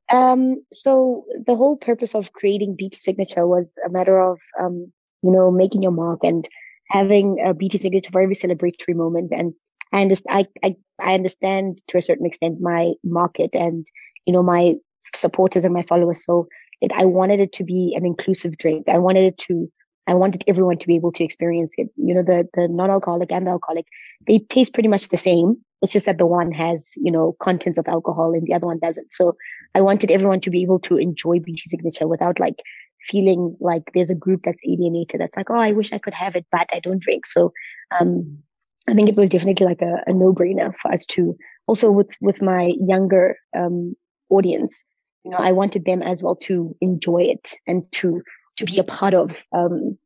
Um, 0.10 0.64
so 0.72 1.26
the 1.46 1.56
whole 1.56 1.76
purpose 1.76 2.16
of 2.16 2.32
creating 2.32 2.76
BT 2.78 2.96
Signature 2.96 3.46
was 3.46 3.76
a 3.86 3.90
matter 3.90 4.22
of 4.22 4.40
um, 4.58 4.94
you 5.22 5.32
know, 5.32 5.52
making 5.52 5.84
your 5.84 5.92
mark 5.92 6.20
and 6.24 6.48
having 6.90 7.44
a 7.46 7.54
BT 7.54 7.78
signature 7.78 8.10
for 8.12 8.22
every 8.22 8.36
celebratory 8.36 8.96
moment. 8.96 9.32
And 9.32 9.54
I 9.92 10.02
understand, 10.02 10.48
I, 10.64 10.68
I, 10.68 10.76
I 11.02 11.14
understand 11.14 11.82
to 11.88 11.98
a 11.98 12.02
certain 12.02 12.26
extent 12.26 12.62
my 12.62 12.94
market 13.04 13.52
and, 13.54 13.86
you 14.28 14.34
know, 14.34 14.44
my 14.44 14.76
supporters 15.16 15.64
and 15.64 15.74
my 15.74 15.84
followers. 15.84 16.24
So 16.24 16.48
it, 16.82 16.92
I 16.96 17.06
wanted 17.06 17.40
it 17.40 17.54
to 17.54 17.64
be 17.64 17.96
an 17.98 18.06
inclusive 18.06 18.58
drink. 18.58 18.88
I 18.88 19.00
wanted 19.00 19.24
it 19.24 19.38
to 19.48 19.72
I 20.08 20.14
wanted 20.14 20.44
everyone 20.48 20.78
to 20.80 20.88
be 20.88 20.96
able 20.96 21.12
to 21.14 21.24
experience 21.24 21.74
it. 21.78 21.90
You 21.98 22.14
know, 22.14 22.24
the, 22.24 22.48
the 22.54 22.70
non-alcoholic 22.70 23.30
and 23.30 23.46
the 23.46 23.52
alcoholic, 23.52 23.86
they 24.26 24.40
taste 24.40 24.74
pretty 24.74 24.88
much 24.88 25.10
the 25.10 25.18
same. 25.18 25.58
It's 25.82 25.92
just 25.92 26.06
that 26.06 26.18
the 26.18 26.26
one 26.26 26.52
has, 26.54 26.88
you 26.96 27.12
know, 27.12 27.36
contents 27.42 27.78
of 27.78 27.88
alcohol 27.90 28.34
and 28.34 28.48
the 28.48 28.54
other 28.54 28.68
one 28.68 28.80
doesn't. 28.80 29.12
So 29.12 29.36
I 29.76 29.82
wanted 29.82 30.10
everyone 30.10 30.40
to 30.42 30.50
be 30.50 30.64
able 30.64 30.80
to 30.80 30.98
enjoy 30.98 31.40
BT 31.40 31.62
signature 31.70 32.08
without 32.08 32.40
like 32.40 32.64
feeling 33.10 33.58
like 33.60 33.84
there's 33.94 34.10
a 34.10 34.16
group 34.16 34.42
that's 34.46 34.62
alienated. 34.66 35.20
That's 35.20 35.36
like, 35.36 35.50
oh, 35.50 35.60
I 35.60 35.74
wish 35.74 35.92
I 35.92 35.98
could 35.98 36.14
have 36.14 36.38
it, 36.38 36.46
but 36.54 36.70
I 36.72 36.80
don't 36.80 37.02
drink. 37.02 37.26
So, 37.26 37.52
um, 38.00 38.40
I 38.88 38.94
think 38.94 39.10
it 39.10 39.18
was 39.18 39.28
definitely 39.28 39.66
like 39.66 39.82
a, 39.82 40.02
a 40.08 40.14
no-brainer 40.14 40.74
for 40.82 40.92
us 40.94 41.06
to 41.08 41.38
also 41.68 41.92
with, 41.92 42.16
with 42.22 42.42
my 42.42 42.74
younger, 42.80 43.36
um, 43.56 43.94
audience, 44.30 44.84
you 45.24 45.32
know, 45.32 45.38
I 45.38 45.52
wanted 45.52 45.86
them 45.86 46.02
as 46.02 46.22
well 46.22 46.36
to 46.38 46.76
enjoy 46.82 47.24
it 47.24 47.52
and 47.68 47.84
to 47.94 48.22
to 48.58 48.66
be 48.66 48.80
a 48.80 48.84
part 48.84 49.14
of 49.14 49.44
um, 49.52 49.98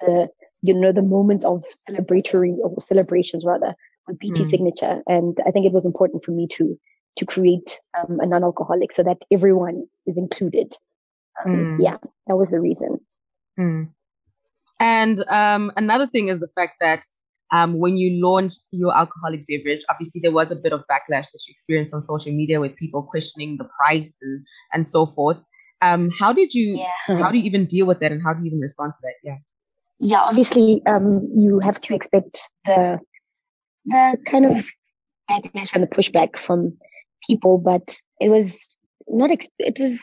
the 0.00 0.28
you 0.62 0.74
know 0.74 0.92
the 0.92 1.02
moment 1.02 1.44
of 1.44 1.64
celebratory 1.88 2.56
or 2.58 2.80
celebrations 2.80 3.44
rather 3.44 3.74
with 4.06 4.18
BT 4.18 4.42
mm. 4.42 4.50
signature, 4.50 5.02
and 5.06 5.38
I 5.46 5.50
think 5.50 5.66
it 5.66 5.72
was 5.72 5.84
important 5.84 6.24
for 6.24 6.32
me 6.32 6.48
to 6.56 6.78
to 7.16 7.26
create 7.26 7.78
um, 7.98 8.20
a 8.20 8.26
non-alcoholic 8.26 8.92
so 8.92 9.02
that 9.02 9.18
everyone 9.30 9.86
is 10.06 10.16
included. 10.16 10.74
Um, 11.44 11.78
mm. 11.78 11.84
Yeah, 11.84 11.96
that 12.26 12.36
was 12.36 12.48
the 12.48 12.60
reason. 12.60 12.98
Mm. 13.58 13.88
And 14.78 15.24
um, 15.28 15.72
another 15.76 16.06
thing 16.06 16.28
is 16.28 16.40
the 16.40 16.48
fact 16.54 16.76
that 16.80 17.04
um, 17.52 17.78
when 17.78 17.96
you 17.96 18.22
launched 18.22 18.62
your 18.70 18.96
alcoholic 18.96 19.46
beverage, 19.46 19.82
obviously 19.88 20.20
there 20.20 20.32
was 20.32 20.50
a 20.50 20.56
bit 20.56 20.72
of 20.72 20.82
backlash 20.90 21.26
that 21.32 21.40
you 21.46 21.52
experienced 21.52 21.92
on 21.92 22.00
social 22.00 22.32
media 22.32 22.60
with 22.60 22.76
people 22.76 23.02
questioning 23.02 23.56
the 23.56 23.64
price 23.64 24.18
and, 24.22 24.44
and 24.72 24.86
so 24.86 25.06
forth. 25.06 25.38
Um, 25.82 26.10
how 26.18 26.32
did 26.32 26.52
you 26.54 26.76
yeah. 26.76 27.16
how 27.18 27.30
do 27.30 27.38
you 27.38 27.44
even 27.44 27.66
deal 27.66 27.86
with 27.86 28.00
that 28.00 28.12
and 28.12 28.22
how 28.22 28.34
do 28.34 28.40
you 28.40 28.46
even 28.46 28.60
respond 28.60 28.92
to 28.94 29.00
that? 29.02 29.14
Yeah. 29.24 29.36
Yeah, 30.02 30.20
obviously, 30.20 30.82
um, 30.86 31.28
you 31.34 31.58
have 31.60 31.80
to 31.82 31.94
expect 31.94 32.40
the 32.64 32.98
the 33.84 34.16
kind 34.26 34.46
of 34.46 34.66
backlash 35.30 35.74
and 35.74 35.82
the 35.82 35.88
pushback 35.88 36.38
from 36.38 36.76
people, 37.26 37.58
but 37.58 37.96
it 38.18 38.30
was 38.30 38.78
not. 39.08 39.30
Ex- 39.30 39.48
it 39.58 39.78
was, 39.78 40.00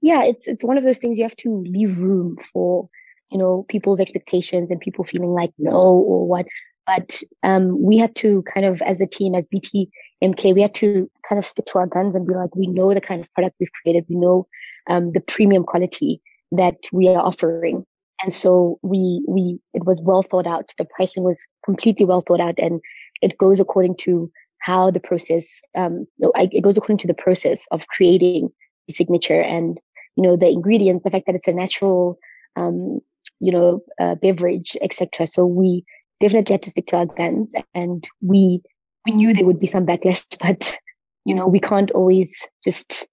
yeah. 0.00 0.24
It's 0.24 0.46
it's 0.46 0.64
one 0.64 0.78
of 0.78 0.84
those 0.84 0.98
things 0.98 1.16
you 1.16 1.24
have 1.24 1.36
to 1.36 1.64
leave 1.64 1.96
room 1.96 2.38
for, 2.52 2.88
you 3.30 3.38
know, 3.38 3.66
people's 3.68 4.00
expectations 4.00 4.70
and 4.70 4.80
people 4.80 5.04
feeling 5.04 5.30
like 5.30 5.52
no 5.58 5.76
or 5.76 6.26
what. 6.26 6.46
But 6.86 7.22
um, 7.42 7.82
we 7.82 7.98
had 7.98 8.14
to 8.16 8.42
kind 8.52 8.66
of, 8.66 8.82
as 8.82 9.00
a 9.00 9.06
team, 9.06 9.34
as 9.34 9.44
BTMK, 9.54 10.54
we 10.54 10.62
had 10.62 10.74
to 10.76 11.10
kind 11.28 11.38
of 11.38 11.46
stick 11.46 11.66
to 11.66 11.78
our 11.78 11.86
guns 11.86 12.16
and 12.16 12.26
be 12.26 12.34
like, 12.34 12.54
we 12.56 12.66
know 12.66 12.92
the 12.92 13.00
kind 13.00 13.20
of 13.20 13.32
product 13.34 13.56
we've 13.60 13.68
created. 13.82 14.06
We 14.08 14.16
know 14.16 14.46
um, 14.88 15.12
the 15.12 15.20
premium 15.20 15.64
quality 15.64 16.20
that 16.52 16.76
we 16.92 17.08
are 17.08 17.24
offering. 17.24 17.84
And 18.22 18.32
so 18.34 18.78
we, 18.82 19.24
we, 19.26 19.58
it 19.72 19.84
was 19.84 20.00
well 20.02 20.22
thought 20.22 20.46
out. 20.46 20.72
The 20.78 20.84
pricing 20.84 21.22
was 21.22 21.40
completely 21.64 22.04
well 22.04 22.22
thought 22.26 22.40
out 22.40 22.58
and 22.58 22.80
it 23.22 23.38
goes 23.38 23.60
according 23.60 23.96
to 23.98 24.30
how 24.58 24.90
the 24.90 25.00
process, 25.00 25.46
um, 25.76 26.06
it 26.18 26.62
goes 26.62 26.76
according 26.76 26.98
to 26.98 27.06
the 27.06 27.14
process 27.14 27.66
of 27.70 27.86
creating 27.86 28.50
the 28.88 28.94
signature 28.94 29.40
and, 29.40 29.80
you 30.16 30.22
know, 30.22 30.36
the 30.36 30.48
ingredients, 30.48 31.04
the 31.04 31.10
fact 31.10 31.26
that 31.26 31.34
it's 31.34 31.48
a 31.48 31.52
natural, 31.52 32.18
um, 32.56 33.00
you 33.38 33.52
know, 33.52 33.80
uh, 34.00 34.16
beverage, 34.16 34.76
etc. 34.82 35.26
So 35.26 35.46
we 35.46 35.84
definitely 36.20 36.52
had 36.52 36.62
to 36.62 36.70
stick 36.70 36.86
to 36.88 36.96
our 36.96 37.06
guns 37.06 37.52
and 37.74 38.06
we 38.20 38.62
we 39.06 39.12
knew 39.12 39.32
there 39.32 39.46
would 39.46 39.60
be 39.60 39.66
some 39.66 39.86
backlash, 39.86 40.24
but 40.40 40.76
you 41.24 41.34
know, 41.34 41.46
we 41.46 41.60
can't 41.60 41.90
always 41.92 42.30
just 42.64 43.06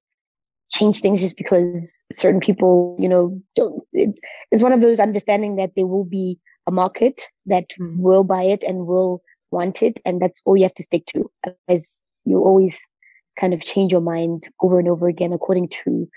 change 0.72 1.00
things 1.00 1.22
just 1.22 1.38
because 1.38 2.04
certain 2.12 2.40
people, 2.40 2.96
you 3.00 3.08
know, 3.08 3.42
don't. 3.56 3.84
It, 3.94 4.16
it's 4.52 4.64
one 4.64 4.74
of 4.74 4.82
those 4.82 5.00
understanding 5.00 5.56
that 5.58 5.72
there 5.76 5.88
will 5.88 6.06
be 6.06 6.38
a 6.68 6.72
market 6.72 7.22
that 7.46 7.66
Mm. 7.80 7.98
will 7.98 8.24
buy 8.24 8.44
it 8.44 8.64
and 8.64 8.86
will 8.86 9.22
want 9.52 9.82
it, 9.82 10.00
and 10.06 10.22
that's 10.22 10.42
all 10.46 10.58
you 10.58 10.64
have 10.64 10.76
to 10.76 10.84
stick 10.84 11.06
to. 11.08 11.30
As 11.68 12.02
you 12.26 12.40
always 12.40 12.78
kind 13.40 13.54
of 13.54 13.62
change 13.62 13.92
your 13.92 14.02
mind 14.02 14.48
over 14.62 14.80
and 14.80 14.88
over 14.90 15.08
again 15.08 15.32
according 15.32 15.70
to, 15.70 16.08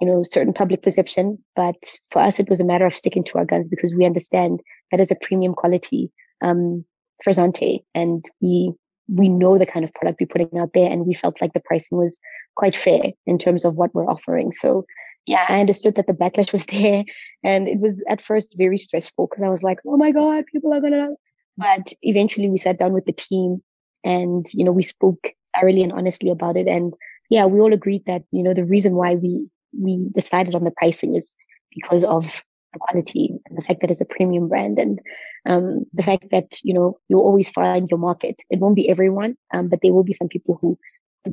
you 0.00 0.06
know, 0.06 0.22
certain 0.22 0.52
public 0.52 0.82
perception. 0.82 1.38
But 1.54 1.76
for 2.10 2.22
us, 2.22 2.40
it 2.40 2.48
was 2.48 2.58
a 2.58 2.64
matter 2.64 2.86
of 2.86 2.96
sticking 2.96 3.22
to 3.24 3.38
our 3.38 3.44
guns 3.44 3.68
because 3.68 3.94
we 3.94 4.06
understand 4.06 4.60
that 4.90 5.00
is 5.00 5.10
a 5.10 5.16
premium 5.22 5.54
quality 5.54 6.10
um, 6.42 6.84
frizzante, 7.26 7.82
and 7.94 8.24
we 8.40 8.72
we 9.12 9.28
know 9.28 9.58
the 9.58 9.66
kind 9.66 9.84
of 9.84 9.92
product 9.94 10.20
we're 10.20 10.26
putting 10.26 10.58
out 10.58 10.70
there, 10.74 10.90
and 10.90 11.06
we 11.06 11.14
felt 11.14 11.40
like 11.40 11.52
the 11.52 11.60
pricing 11.60 11.98
was 11.98 12.18
quite 12.56 12.76
fair 12.76 13.12
in 13.26 13.38
terms 13.38 13.64
of 13.64 13.74
what 13.74 13.94
we're 13.94 14.08
offering. 14.08 14.52
So 14.52 14.84
yeah, 15.26 15.46
I 15.48 15.60
understood 15.60 15.96
that 15.96 16.06
the 16.06 16.12
backlash 16.12 16.52
was 16.52 16.64
there, 16.70 17.04
and 17.42 17.68
it 17.68 17.78
was 17.78 18.02
at 18.08 18.24
first 18.24 18.54
very 18.56 18.76
stressful 18.76 19.28
because 19.28 19.42
I 19.42 19.48
was 19.48 19.62
like, 19.62 19.78
oh 19.86 19.96
my 19.96 20.12
god, 20.12 20.44
people 20.52 20.72
are 20.72 20.80
gonna. 20.80 21.10
But 21.56 21.92
eventually, 22.02 22.48
we 22.48 22.58
sat 22.58 22.78
down 22.78 22.92
with 22.92 23.04
the 23.04 23.12
team, 23.12 23.62
and 24.04 24.46
you 24.52 24.64
know, 24.64 24.72
we 24.72 24.82
spoke 24.82 25.28
thoroughly 25.58 25.82
and 25.82 25.92
honestly 25.92 26.30
about 26.30 26.56
it, 26.56 26.68
and 26.68 26.94
yeah, 27.28 27.46
we 27.46 27.60
all 27.60 27.72
agreed 27.72 28.04
that 28.06 28.22
you 28.30 28.42
know 28.42 28.54
the 28.54 28.64
reason 28.64 28.94
why 28.94 29.14
we 29.14 29.46
we 29.78 30.08
decided 30.14 30.54
on 30.54 30.64
the 30.64 30.72
pricing 30.72 31.14
is 31.14 31.32
because 31.74 32.04
of 32.04 32.42
the 32.72 32.78
quality 32.78 33.38
and 33.46 33.58
the 33.58 33.62
fact 33.62 33.80
that 33.80 33.90
it's 33.90 34.00
a 34.00 34.06
premium 34.06 34.48
brand 34.48 34.78
and 34.78 35.00
um, 35.46 35.84
the 35.92 36.02
fact 36.02 36.26
that 36.30 36.58
you 36.62 36.74
know 36.74 36.98
you'll 37.08 37.22
always 37.22 37.48
find 37.50 37.88
your 37.90 37.98
market. 37.98 38.36
It 38.50 38.60
won't 38.60 38.76
be 38.76 38.88
everyone, 38.88 39.36
um, 39.52 39.68
but 39.68 39.80
there 39.82 39.92
will 39.92 40.04
be 40.04 40.12
some 40.12 40.28
people 40.28 40.58
who 40.60 40.78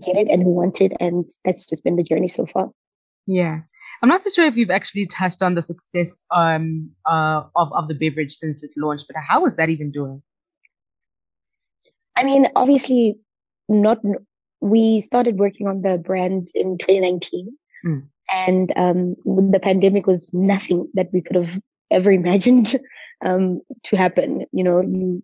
get 0.06 0.16
it 0.16 0.28
and 0.30 0.44
who 0.44 0.50
want 0.50 0.82
it, 0.82 0.94
and 1.00 1.30
that's 1.44 1.70
just 1.70 1.84
been 1.84 1.96
the 1.96 2.04
journey 2.04 2.28
so 2.28 2.46
far. 2.46 2.72
Yeah. 3.26 3.62
I'm 4.02 4.10
not 4.10 4.24
so 4.24 4.30
sure 4.30 4.46
if 4.46 4.58
you've 4.58 4.70
actually 4.70 5.08
touched 5.08 5.42
on 5.42 5.56
the 5.56 5.64
success 5.64 6.24
um 6.30 6.92
uh 7.06 7.44
of, 7.56 7.74
of 7.74 7.88
the 7.88 7.96
beverage 7.96 8.36
since 8.36 8.64
it 8.64 8.72
launched, 8.78 9.06
but 9.08 9.18
how 9.22 9.46
is 9.46 9.56
that 9.56 9.70
even 9.70 9.92
doing? 9.92 10.22
I 12.16 12.24
mean, 12.24 12.48
obviously, 12.56 13.20
not. 13.70 14.00
We 14.60 15.02
started 15.02 15.38
working 15.38 15.68
on 15.68 15.84
the 15.84 16.00
brand 16.00 16.48
in 16.56 16.80
2019, 16.80 17.58
Mm. 17.86 18.08
And 18.32 18.72
um, 18.76 19.16
the 19.26 19.60
pandemic 19.62 20.08
was 20.08 20.30
nothing 20.34 20.88
that 20.94 21.08
we 21.14 21.22
could 21.22 21.36
have 21.36 21.60
ever 21.92 22.12
imagined 22.22 22.80
um, 23.26 23.62
to 23.84 23.98
happen. 23.98 24.46
You 24.52 24.64
know, 24.64 24.84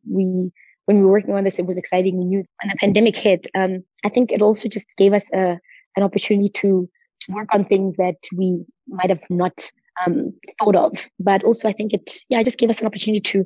we 0.10 0.51
when 0.86 0.98
we 0.98 1.03
were 1.03 1.12
working 1.12 1.33
on 1.33 1.45
this, 1.45 1.60
it 1.60 1.65
was 1.65 1.77
exciting. 1.77 2.17
We 2.17 2.25
knew 2.25 2.43
when 2.62 2.69
the 2.69 2.75
pandemic 2.79 3.15
hit. 3.15 3.48
Um, 3.55 3.83
I 4.03 4.10
think 4.10 4.31
it 4.31 4.41
also 4.41 4.67
just 4.67 4.95
gave 4.98 5.13
us 5.13 5.25
a 5.33 5.60
an 5.95 6.03
opportunity 6.03 6.50
to 6.50 6.89
to 7.22 7.31
work 7.31 7.48
on 7.53 7.65
things 7.65 7.95
that 7.98 8.15
we 8.36 8.65
might 8.88 9.10
have 9.10 9.22
not 9.29 9.69
um, 10.05 10.33
thought 10.60 10.75
of. 10.75 10.91
But 11.19 11.43
also, 11.43 11.69
I 11.69 11.74
think 11.74 11.93
it 11.93 12.17
yeah, 12.29 12.39
it 12.39 12.45
just 12.45 12.57
gave 12.57 12.69
us 12.69 12.79
an 12.79 12.88
opportunity 12.88 13.22
to 13.22 13.45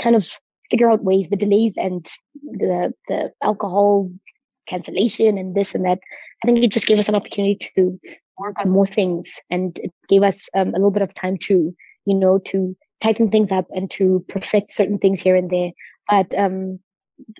kind 0.00 0.16
of 0.16 0.28
figure 0.70 0.90
out 0.90 1.04
ways 1.04 1.28
the 1.28 1.36
delays 1.36 1.76
and 1.76 2.08
the 2.42 2.92
the 3.08 3.30
alcohol 3.42 4.10
cancellation 4.72 5.38
and 5.38 5.54
this 5.54 5.74
and 5.74 5.84
that. 5.84 6.00
I 6.42 6.46
think 6.46 6.58
it 6.58 6.72
just 6.76 6.86
gave 6.90 6.98
us 6.98 7.08
an 7.08 7.14
opportunity 7.20 7.70
to 7.76 8.00
work 8.38 8.56
on 8.58 8.70
more 8.70 8.86
things, 8.98 9.28
and 9.50 9.78
it 9.78 9.92
gave 10.08 10.22
us 10.30 10.48
um, 10.54 10.68
a 10.68 10.78
little 10.80 10.96
bit 10.96 11.06
of 11.08 11.14
time 11.14 11.36
to 11.48 11.54
you 12.10 12.16
know 12.22 12.38
to 12.50 12.76
tighten 13.00 13.30
things 13.30 13.50
up 13.58 13.66
and 13.76 13.90
to 13.90 14.24
perfect 14.28 14.72
certain 14.72 14.98
things 14.98 15.22
here 15.22 15.36
and 15.36 15.50
there. 15.50 15.70
But 16.08 16.28
um, 16.44 16.80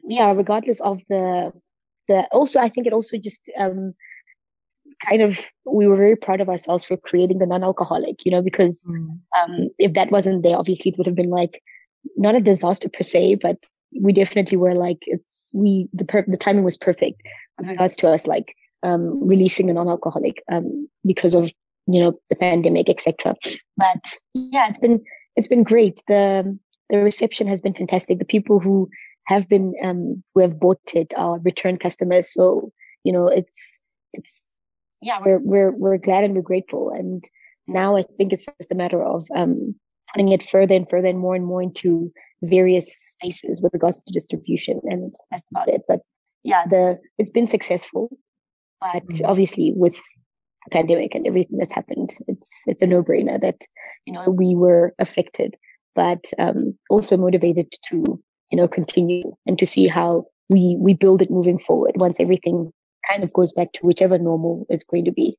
yeah, 0.04 0.30
regardless 0.32 0.80
of 0.80 1.00
the 1.08 1.52
the 2.08 2.18
also, 2.32 2.60
I 2.60 2.68
think 2.68 2.86
it 2.86 2.92
also 2.92 3.16
just 3.16 3.50
um, 3.58 3.94
kind 5.08 5.22
of 5.22 5.40
we 5.64 5.86
were 5.86 5.96
very 5.96 6.16
proud 6.16 6.40
of 6.40 6.48
ourselves 6.48 6.84
for 6.84 6.96
creating 6.96 7.38
the 7.38 7.46
non-alcoholic, 7.46 8.24
you 8.24 8.32
know, 8.32 8.42
because 8.42 8.84
Mm. 8.88 9.18
um, 9.38 9.68
if 9.78 9.92
that 9.94 10.10
wasn't 10.10 10.42
there, 10.42 10.58
obviously 10.58 10.90
it 10.90 10.98
would 10.98 11.06
have 11.06 11.20
been 11.22 11.30
like 11.30 11.62
not 12.16 12.34
a 12.34 12.40
disaster 12.40 12.88
per 12.88 13.04
se, 13.04 13.36
but 13.36 13.56
we 14.00 14.12
definitely 14.12 14.56
were 14.56 14.74
like 14.74 14.98
it's 15.02 15.50
we 15.54 15.88
the 15.92 16.04
per- 16.04 16.24
the 16.26 16.36
timing 16.36 16.64
was 16.64 16.76
perfect 16.76 17.22
with 17.58 17.68
regards 17.68 17.96
to 17.96 18.08
us 18.08 18.26
like 18.26 18.54
um, 18.82 19.26
releasing 19.26 19.70
a 19.70 19.72
non-alcoholic 19.72 20.42
um, 20.50 20.88
because 21.04 21.34
of 21.34 21.50
you 21.86 22.00
know 22.00 22.18
the 22.28 22.36
pandemic, 22.36 22.88
etc. 22.88 23.34
But 23.76 24.04
yeah, 24.34 24.68
it's 24.68 24.78
been 24.78 25.02
it's 25.36 25.48
been 25.48 25.62
great. 25.62 26.00
The 26.08 26.58
the 26.90 26.98
reception 26.98 27.46
has 27.48 27.60
been 27.60 27.74
fantastic. 27.74 28.18
The 28.18 28.24
people 28.24 28.60
who 28.60 28.88
have 29.26 29.48
been 29.48 29.74
um, 29.82 30.22
who 30.34 30.40
have 30.40 30.58
bought 30.58 30.80
it 30.94 31.12
are 31.16 31.38
return 31.40 31.78
customers. 31.78 32.32
So 32.32 32.72
you 33.04 33.12
know 33.12 33.28
it's 33.28 33.52
it's 34.12 34.58
yeah 35.00 35.18
we're 35.24 35.38
we're 35.38 35.72
we're 35.72 35.98
glad 35.98 36.24
and 36.24 36.34
we're 36.34 36.42
grateful. 36.42 36.90
And 36.90 37.24
now 37.66 37.96
I 37.96 38.02
think 38.02 38.32
it's 38.32 38.46
just 38.46 38.72
a 38.72 38.76
matter 38.76 39.02
of 39.02 39.26
um, 39.34 39.74
putting 40.12 40.30
it 40.30 40.48
further 40.48 40.74
and 40.74 40.88
further 40.88 41.08
and 41.08 41.18
more 41.18 41.34
and 41.34 41.44
more 41.44 41.62
into 41.62 42.12
various 42.42 42.86
spaces 43.12 43.60
with 43.62 43.72
regards 43.72 44.02
to 44.04 44.12
distribution, 44.12 44.80
and 44.84 45.14
that's 45.30 45.44
about 45.50 45.68
it. 45.68 45.82
But 45.88 46.00
yeah, 46.44 46.64
the 46.68 46.98
it's 47.18 47.30
been 47.30 47.48
successful, 47.48 48.10
but 48.80 49.04
Mhm. 49.04 49.28
obviously 49.28 49.72
with 49.76 49.94
the 49.94 50.70
pandemic 50.70 51.14
and 51.14 51.26
everything 51.26 51.58
that's 51.58 51.74
happened, 51.74 52.10
it's 52.28 52.50
it's 52.66 52.82
a 52.82 52.86
no 52.86 53.02
brainer 53.02 53.40
that 53.40 53.58
you 54.06 54.12
know 54.12 54.30
we 54.30 54.54
were 54.54 54.94
affected, 54.98 55.56
but 55.94 56.24
um, 56.38 56.76
also 56.90 57.16
motivated 57.16 57.72
to 57.90 58.20
you 58.50 58.56
know 58.58 58.68
continue 58.68 59.32
and 59.46 59.58
to 59.58 59.66
see 59.66 59.88
how 59.88 60.26
we 60.48 60.76
we 60.80 60.94
build 60.94 61.22
it 61.22 61.30
moving 61.30 61.58
forward 61.58 61.92
once 61.96 62.20
everything 62.20 62.72
kind 63.10 63.24
of 63.24 63.32
goes 63.32 63.52
back 63.52 63.72
to 63.72 63.86
whichever 63.86 64.18
normal 64.18 64.66
it's 64.68 64.84
going 64.84 65.04
to 65.04 65.12
be. 65.12 65.36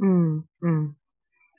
Mm, 0.00 0.44
mm. 0.62 0.94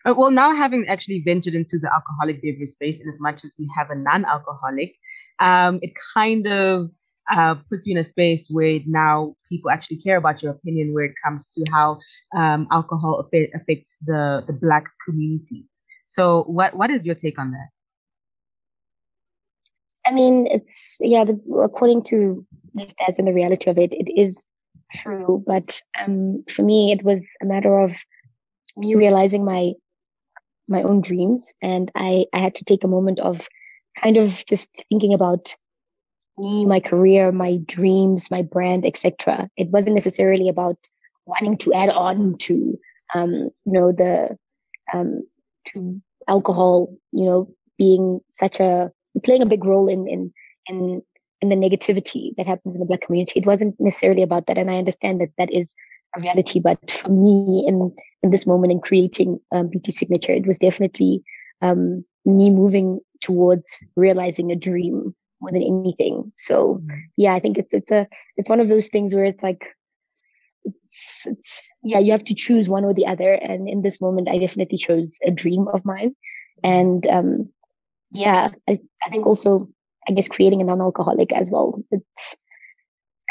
Uh, 0.06 0.14
well, 0.18 0.32
now 0.32 0.54
having 0.54 0.86
actually 0.88 1.22
ventured 1.26 1.54
into 1.54 1.78
the 1.78 1.90
alcoholic 1.94 2.42
beverage 2.42 2.70
space, 2.70 3.00
in 3.02 3.08
as 3.10 3.20
much 3.20 3.46
as 3.46 3.52
you 3.58 3.68
have 3.76 3.90
a 3.90 3.96
non-alcoholic, 3.96 4.96
um, 5.40 5.80
it 5.82 5.92
kind 6.14 6.48
of 6.48 6.90
uh, 7.32 7.56
puts 7.70 7.86
you 7.86 7.94
in 7.94 7.98
a 7.98 8.04
space 8.04 8.48
where 8.50 8.80
now 8.86 9.36
people 9.50 9.70
actually 9.70 9.98
care 9.98 10.18
about 10.18 10.42
your 10.42 10.52
opinion 10.52 10.94
where 10.94 11.06
it 11.06 11.14
comes 11.24 11.52
to 11.54 11.64
how 11.72 12.00
um, 12.36 12.68
alcohol 12.72 13.24
affe- 13.24 13.54
affects 13.54 13.98
the 14.06 14.44
the 14.48 14.54
Black 14.54 14.86
community. 15.06 15.66
So, 16.04 16.44
what 16.44 16.76
what 16.76 16.90
is 16.90 17.06
your 17.06 17.16
take 17.16 17.38
on 17.38 17.52
that? 17.52 17.70
I 20.06 20.12
mean, 20.12 20.48
it's 20.50 20.98
yeah. 21.00 21.24
The, 21.24 21.40
according 21.64 22.04
to 22.06 22.46
the 22.74 22.86
stats 22.86 23.20
and 23.20 23.28
the 23.28 23.34
reality 23.34 23.70
of 23.70 23.78
it, 23.78 23.94
it 23.94 24.12
is 24.20 24.46
true. 24.92 25.44
But 25.46 25.80
um, 26.04 26.44
for 26.50 26.64
me, 26.64 26.92
it 26.92 27.04
was 27.04 27.26
a 27.42 27.46
matter 27.46 27.80
of 27.80 27.96
me 28.78 28.96
realizing 28.96 29.46
my 29.46 29.74
my 30.72 30.82
own 30.84 31.02
dreams, 31.02 31.54
and 31.62 31.92
I 31.96 32.26
I 32.34 32.40
had 32.40 32.56
to 32.56 32.66
take 32.66 32.84
a 32.84 32.88
moment 32.88 33.20
of 33.20 33.48
kind 34.02 34.18
of 34.18 34.44
just 34.46 34.84
thinking 34.90 35.14
about 35.14 35.56
me, 36.38 36.66
my 36.66 36.80
career, 36.80 37.32
my 37.32 37.58
dreams, 37.66 38.32
my 38.32 38.42
brand, 38.42 38.86
etc. 38.86 39.50
It 39.58 39.70
wasn't 39.70 39.96
necessarily 39.96 40.50
about 40.50 40.78
wanting 41.26 41.58
to 41.58 41.74
add 41.74 41.90
on 41.90 42.38
to 42.40 42.80
um, 43.14 43.32
you 43.66 43.74
know 43.74 43.92
the 43.92 44.38
um, 44.94 45.24
to 45.68 46.02
alcohol, 46.28 46.96
you 47.12 47.26
know, 47.26 47.54
being 47.78 48.20
such 48.40 48.60
a 48.60 48.92
playing 49.24 49.42
a 49.42 49.46
big 49.46 49.66
role 49.66 49.88
in 49.88 50.08
in 50.08 50.34
in 50.68 51.02
in 51.42 51.50
the 51.50 51.56
negativity 51.56 52.36
that 52.38 52.48
happens 52.48 52.76
in 52.76 52.80
the 52.80 52.86
black 52.86 53.02
community. 53.02 53.40
It 53.40 53.46
wasn't 53.46 53.76
necessarily 53.80 54.22
about 54.22 54.48
that, 54.48 54.58
and 54.58 54.72
I 54.72 54.78
understand 54.78 55.22
that 55.22 55.32
that 55.38 55.52
is 55.52 55.76
reality. 56.18 56.60
But 56.60 56.80
for 56.92 57.10
me, 57.10 57.66
in 57.68 57.94
in 58.24 58.30
this 58.30 58.46
moment, 58.46 58.72
in 58.72 58.82
creating 58.82 59.40
um, 59.52 59.68
BT 59.68 59.92
Signature, 59.92 60.34
it 60.34 60.46
was 60.46 60.60
definitely 60.60 61.24
um, 61.62 62.06
me 62.26 62.50
moving 62.50 63.00
towards 63.22 63.86
realizing 63.96 64.52
a 64.52 64.56
dream 64.56 65.16
more 65.40 65.52
than 65.52 65.64
anything. 65.64 66.32
So 66.38 66.82
yeah, 67.18 67.34
I 67.34 67.40
think 67.40 67.58
it's 67.58 67.74
it's 67.74 67.92
a 67.92 68.08
it's 68.38 68.50
one 68.50 68.60
of 68.60 68.70
those 68.70 68.88
things 68.88 69.14
where 69.14 69.26
it's 69.26 69.44
like 69.44 69.66
it's, 70.64 71.22
it's 71.26 71.70
yeah, 71.84 72.00
you 72.00 72.12
have 72.12 72.26
to 72.26 72.36
choose 72.36 72.70
one 72.70 72.86
or 72.86 72.94
the 72.94 73.08
other. 73.08 73.34
And 73.34 73.68
in 73.68 73.82
this 73.82 74.02
moment, 74.02 74.30
I 74.30 74.38
definitely 74.38 74.78
chose 74.78 75.18
a 75.26 75.32
dream 75.32 75.68
of 75.68 75.84
mine. 75.86 76.16
And 76.64 77.08
um, 77.08 77.50
yeah, 78.12 78.50
I, 78.68 78.80
I 79.06 79.10
think 79.10 79.26
also, 79.26 79.68
I 80.08 80.12
guess 80.12 80.28
creating 80.28 80.62
a 80.62 80.66
non-alcoholic 80.66 81.32
as 81.34 81.50
well. 81.50 81.82
It's 81.92 82.36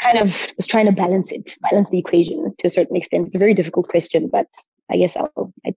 kind 0.01 0.17
of 0.19 0.47
was 0.57 0.67
trying 0.67 0.85
to 0.87 0.91
balance 0.91 1.31
it, 1.31 1.55
balance 1.61 1.89
the 1.89 1.99
equation 1.99 2.53
to 2.59 2.67
a 2.67 2.69
certain 2.69 2.95
extent. 2.95 3.27
It's 3.27 3.35
a 3.35 3.39
very 3.39 3.53
difficult 3.53 3.87
question, 3.87 4.29
but 4.31 4.47
I 4.89 4.97
guess 4.97 5.15
I'll 5.15 5.53
I, 5.65 5.73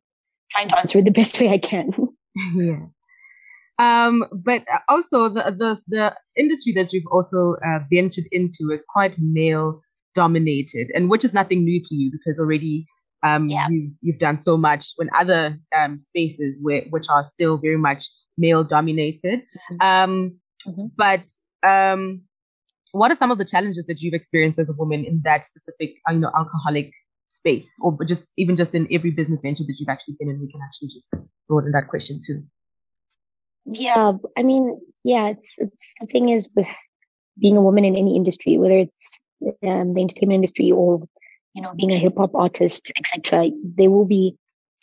trying 0.50 0.68
to 0.68 0.78
answer 0.78 0.98
it 0.98 1.04
the 1.04 1.10
best 1.10 1.38
way 1.40 1.50
I 1.50 1.58
can. 1.58 1.90
yeah. 2.54 2.80
Um, 3.78 4.24
but 4.32 4.64
also 4.88 5.28
the 5.28 5.42
the 5.58 5.80
the 5.88 6.14
industry 6.36 6.72
that 6.74 6.92
you've 6.92 7.06
also 7.10 7.56
uh, 7.66 7.80
ventured 7.92 8.26
into 8.30 8.70
is 8.72 8.84
quite 8.88 9.14
male 9.18 9.80
dominated, 10.14 10.90
and 10.94 11.10
which 11.10 11.24
is 11.24 11.34
nothing 11.34 11.64
new 11.64 11.82
to 11.82 11.94
you 11.94 12.10
because 12.12 12.38
already 12.38 12.86
um 13.24 13.48
Yeah. 13.48 13.68
you 13.68 13.90
you've 14.00 14.18
done 14.20 14.40
so 14.40 14.56
much 14.56 14.92
in 15.00 15.10
other 15.18 15.58
um 15.76 15.98
spaces 15.98 16.56
where 16.62 16.82
which 16.90 17.06
are 17.08 17.24
still 17.24 17.56
very 17.58 17.78
much 17.78 18.06
male 18.38 18.62
dominated. 18.64 19.42
Mhm. 19.70 19.82
Um, 19.82 20.40
Mhm. 20.66 20.90
but 20.96 21.30
um, 21.68 22.22
what 22.94 23.10
are 23.10 23.16
some 23.16 23.32
of 23.32 23.38
the 23.38 23.44
challenges 23.44 23.84
that 23.86 24.00
you've 24.00 24.14
experienced 24.14 24.58
as 24.60 24.70
a 24.70 24.72
woman 24.74 25.04
in 25.04 25.20
that 25.24 25.44
specific, 25.44 25.96
uh, 26.08 26.12
you 26.12 26.20
know, 26.20 26.30
alcoholic 26.36 26.92
space, 27.28 27.74
or 27.82 27.98
just 28.04 28.24
even 28.36 28.54
just 28.54 28.72
in 28.72 28.86
every 28.92 29.10
business 29.10 29.40
venture 29.40 29.64
that 29.64 29.74
you've 29.78 29.88
actually 29.88 30.14
been 30.20 30.30
in? 30.30 30.40
We 30.40 30.50
can 30.50 30.60
actually 30.62 30.88
just 30.88 31.08
broaden 31.48 31.72
that 31.72 31.88
question 31.88 32.20
too. 32.24 32.44
Yeah, 33.66 34.12
I 34.38 34.42
mean, 34.44 34.80
yeah, 35.02 35.26
it's 35.26 35.56
it's 35.58 35.94
the 36.00 36.06
thing 36.06 36.28
is 36.28 36.48
with 36.54 36.68
being 37.36 37.56
a 37.56 37.62
woman 37.62 37.84
in 37.84 37.96
any 37.96 38.14
industry, 38.14 38.58
whether 38.58 38.78
it's 38.78 39.10
um, 39.66 39.94
the 39.94 40.00
entertainment 40.00 40.36
industry 40.36 40.70
or 40.70 41.02
you 41.54 41.62
know 41.62 41.74
being 41.74 41.90
a 41.90 41.98
hip 41.98 42.14
hop 42.16 42.36
artist, 42.36 42.92
etc. 42.96 43.50
There 43.76 43.90
will 43.90 44.04
be 44.04 44.36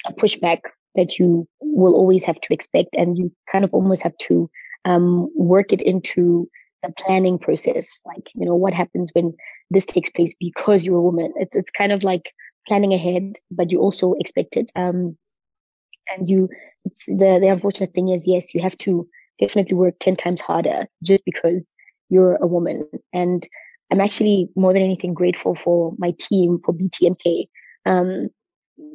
a 0.05 0.11
pushback 0.11 0.59
that 0.95 1.17
you 1.17 1.47
will 1.61 1.95
always 1.95 2.25
have 2.25 2.41
to 2.41 2.53
expect, 2.53 2.93
and 2.97 3.17
you 3.17 3.31
kind 3.49 3.63
of 3.63 3.73
almost 3.73 4.01
have 4.01 4.17
to 4.27 4.49
um, 4.83 5.29
work 5.33 5.71
it 5.71 5.81
into 5.81 6.49
the 6.83 6.93
planning 6.97 7.37
process. 7.37 8.01
Like 8.05 8.27
you 8.35 8.45
know 8.45 8.55
what 8.55 8.73
happens 8.73 9.09
when 9.13 9.33
this 9.69 9.85
takes 9.85 10.09
place 10.09 10.33
because 10.39 10.83
you're 10.83 10.97
a 10.97 11.01
woman. 11.01 11.33
It's 11.37 11.55
it's 11.55 11.71
kind 11.71 11.91
of 11.91 12.03
like 12.03 12.31
planning 12.67 12.93
ahead, 12.93 13.35
but 13.49 13.71
you 13.71 13.79
also 13.79 14.13
expect 14.19 14.57
it. 14.57 14.71
Um, 14.75 15.17
and 16.15 16.29
you, 16.29 16.49
it's 16.85 17.05
the 17.05 17.39
the 17.39 17.47
unfortunate 17.47 17.93
thing 17.93 18.09
is, 18.09 18.27
yes, 18.27 18.53
you 18.53 18.61
have 18.61 18.77
to 18.79 19.07
definitely 19.39 19.75
work 19.75 19.95
ten 19.99 20.15
times 20.15 20.41
harder 20.41 20.87
just 21.03 21.23
because 21.25 21.73
you're 22.09 22.35
a 22.41 22.47
woman. 22.47 22.87
And 23.13 23.47
I'm 23.91 24.01
actually 24.01 24.49
more 24.55 24.73
than 24.73 24.81
anything 24.81 25.13
grateful 25.13 25.55
for 25.55 25.93
my 25.97 26.13
team 26.19 26.59
for 26.65 26.73
BTMK. 26.73 27.47
Um, 27.85 28.29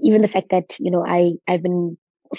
even 0.03 0.23
the 0.23 0.29
fact 0.29 0.49
that 0.51 0.77
you 0.79 0.91
know 0.91 1.05
I 1.07 1.33
I've 1.49 1.63
been 1.63 1.97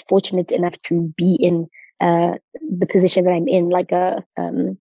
fortunate 0.08 0.52
enough 0.52 0.74
to 0.84 1.12
be 1.16 1.34
in 1.34 1.66
uh, 2.00 2.34
the 2.78 2.86
position 2.86 3.24
that 3.24 3.32
I'm 3.32 3.48
in, 3.48 3.70
like 3.70 3.90
a 3.92 4.24
um, 4.36 4.78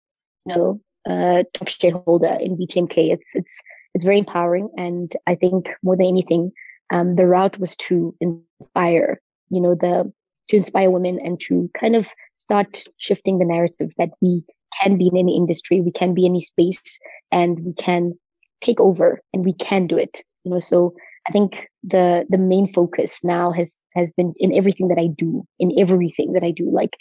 you 0.46 0.56
know 0.56 0.82
a 1.08 1.46
top 1.54 1.68
shareholder 1.68 2.38
in 2.40 2.58
BTMK. 2.58 3.12
It's 3.12 3.36
it's 3.36 3.60
it's 3.94 4.06
very 4.06 4.20
empowering, 4.20 4.70
and 4.78 5.12
I 5.28 5.36
think 5.36 5.70
more 5.84 5.96
than 5.96 6.08
anything, 6.08 6.52
um, 6.92 7.16
the 7.16 7.28
route 7.28 7.60
was 7.60 7.76
to 7.78 8.16
inspire 8.20 9.22
you 9.50 9.62
know 9.62 9.76
the 9.76 10.12
to 10.50 10.58
inspire 10.58 10.92
women 10.92 11.20
and 11.24 11.40
to 11.42 11.70
kind 11.80 11.96
of 11.96 12.06
start 12.38 12.84
shifting 12.98 13.40
the 13.40 13.46
narrative 13.46 13.94
that 13.98 14.10
we 14.22 14.44
can 14.82 14.98
be 14.98 15.08
in 15.08 15.18
any 15.18 15.38
industry, 15.38 15.80
we 15.80 15.92
can 15.92 16.14
be 16.14 16.26
any 16.26 16.42
space, 16.42 17.00
and 17.32 17.60
we 17.66 17.74
can 17.74 18.14
take 18.62 18.80
over 18.80 19.22
and 19.34 19.46
we 19.46 19.54
can 19.54 19.88
do 19.88 19.98
it. 19.98 20.22
You 20.44 20.52
know, 20.52 20.60
so 20.60 20.94
I 21.28 21.32
think 21.32 21.68
the 21.84 22.26
the 22.30 22.38
main 22.38 22.72
focus 22.74 23.24
now 23.24 23.52
has 23.52 23.84
has 23.94 24.12
been 24.14 24.34
in 24.38 24.54
everything 24.54 24.88
that 24.90 25.00
I 25.00 25.08
do, 25.08 25.46
in 25.60 25.72
everything 25.80 26.34
that 26.34 26.44
I 26.44 26.52
do, 26.52 26.70
like 26.70 26.92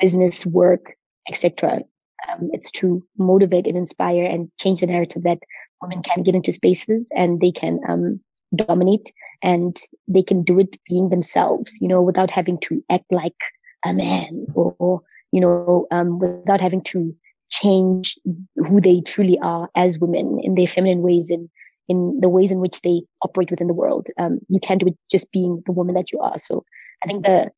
business, 0.00 0.46
work, 0.46 0.94
etc. 1.30 1.80
Um, 2.28 2.50
it's 2.52 2.70
to 2.72 3.04
motivate 3.18 3.66
and 3.66 3.76
inspire 3.76 4.24
and 4.24 4.50
change 4.58 4.80
the 4.80 4.86
narrative 4.86 5.22
that 5.22 5.38
women 5.80 6.02
can 6.02 6.22
get 6.22 6.34
into 6.34 6.52
spaces 6.52 7.08
and 7.16 7.40
they 7.40 7.52
can 7.52 7.80
um, 7.88 8.20
dominate 8.54 9.12
and 9.42 9.80
they 10.08 10.22
can 10.22 10.42
do 10.42 10.58
it 10.58 10.68
being 10.88 11.08
themselves, 11.08 11.72
you 11.80 11.88
know, 11.88 12.02
without 12.02 12.30
having 12.30 12.58
to 12.60 12.82
act 12.90 13.06
like 13.10 13.36
a 13.84 13.92
man 13.92 14.46
or, 14.54 14.74
or 14.78 15.00
you 15.32 15.40
know, 15.40 15.86
um, 15.90 16.18
without 16.18 16.60
having 16.60 16.82
to 16.82 17.14
change 17.50 18.18
who 18.56 18.80
they 18.80 19.00
truly 19.00 19.38
are 19.42 19.68
as 19.74 19.98
women 19.98 20.40
in 20.42 20.54
their 20.54 20.68
feminine 20.68 21.02
ways 21.02 21.30
and 21.30 21.48
in 21.88 22.18
the 22.20 22.28
ways 22.28 22.50
in 22.50 22.60
which 22.60 22.80
they 22.82 23.02
operate 23.22 23.50
within 23.50 23.66
the 23.66 23.74
world. 23.74 24.06
Um, 24.18 24.38
you 24.48 24.60
can 24.60 24.78
do 24.78 24.86
it 24.86 24.96
just 25.10 25.30
being 25.32 25.62
the 25.66 25.72
woman 25.72 25.94
that 25.94 26.12
you 26.12 26.20
are. 26.20 26.38
So 26.38 26.64
I 27.02 27.06
think 27.06 27.24
the 27.24 27.50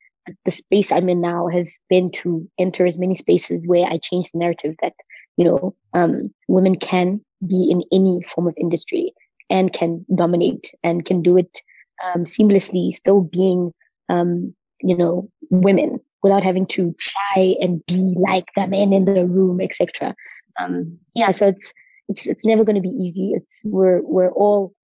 the 0.44 0.50
space 0.50 0.92
I'm 0.92 1.08
in 1.08 1.20
now 1.20 1.48
has 1.48 1.78
been 1.88 2.10
to 2.12 2.48
enter 2.58 2.86
as 2.86 2.98
many 2.98 3.14
spaces 3.14 3.66
where 3.66 3.86
I 3.86 3.98
change 3.98 4.30
the 4.30 4.38
narrative 4.38 4.74
that 4.82 4.94
you 5.36 5.44
know 5.44 5.74
um, 5.94 6.32
women 6.48 6.76
can 6.76 7.20
be 7.46 7.70
in 7.70 7.82
any 7.92 8.22
form 8.34 8.46
of 8.46 8.54
industry 8.56 9.12
and 9.50 9.72
can 9.72 10.04
dominate 10.14 10.72
and 10.82 11.04
can 11.04 11.22
do 11.22 11.36
it 11.36 11.58
um, 12.04 12.24
seamlessly, 12.24 12.92
still 12.92 13.22
being 13.22 13.72
um, 14.08 14.54
you 14.80 14.96
know 14.96 15.28
women 15.50 15.98
without 16.22 16.44
having 16.44 16.66
to 16.66 16.94
try 16.98 17.56
and 17.60 17.84
be 17.86 18.14
like 18.16 18.46
the 18.54 18.66
men 18.66 18.92
in 18.92 19.04
the 19.04 19.26
room, 19.26 19.60
etc. 19.60 20.14
Um, 20.60 20.98
yeah, 21.14 21.30
so 21.30 21.48
it's 21.48 21.72
it's 22.08 22.26
it's 22.26 22.44
never 22.44 22.64
going 22.64 22.80
to 22.80 22.88
be 22.88 22.94
easy. 22.94 23.32
It's 23.34 23.62
we're 23.64 24.02
we're 24.02 24.32
all 24.32 24.74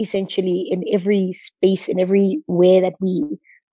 essentially 0.00 0.66
in 0.70 0.82
every 0.92 1.32
space, 1.34 1.88
in 1.88 2.00
every 2.00 2.42
way 2.46 2.80
that 2.80 2.94
we 3.00 3.22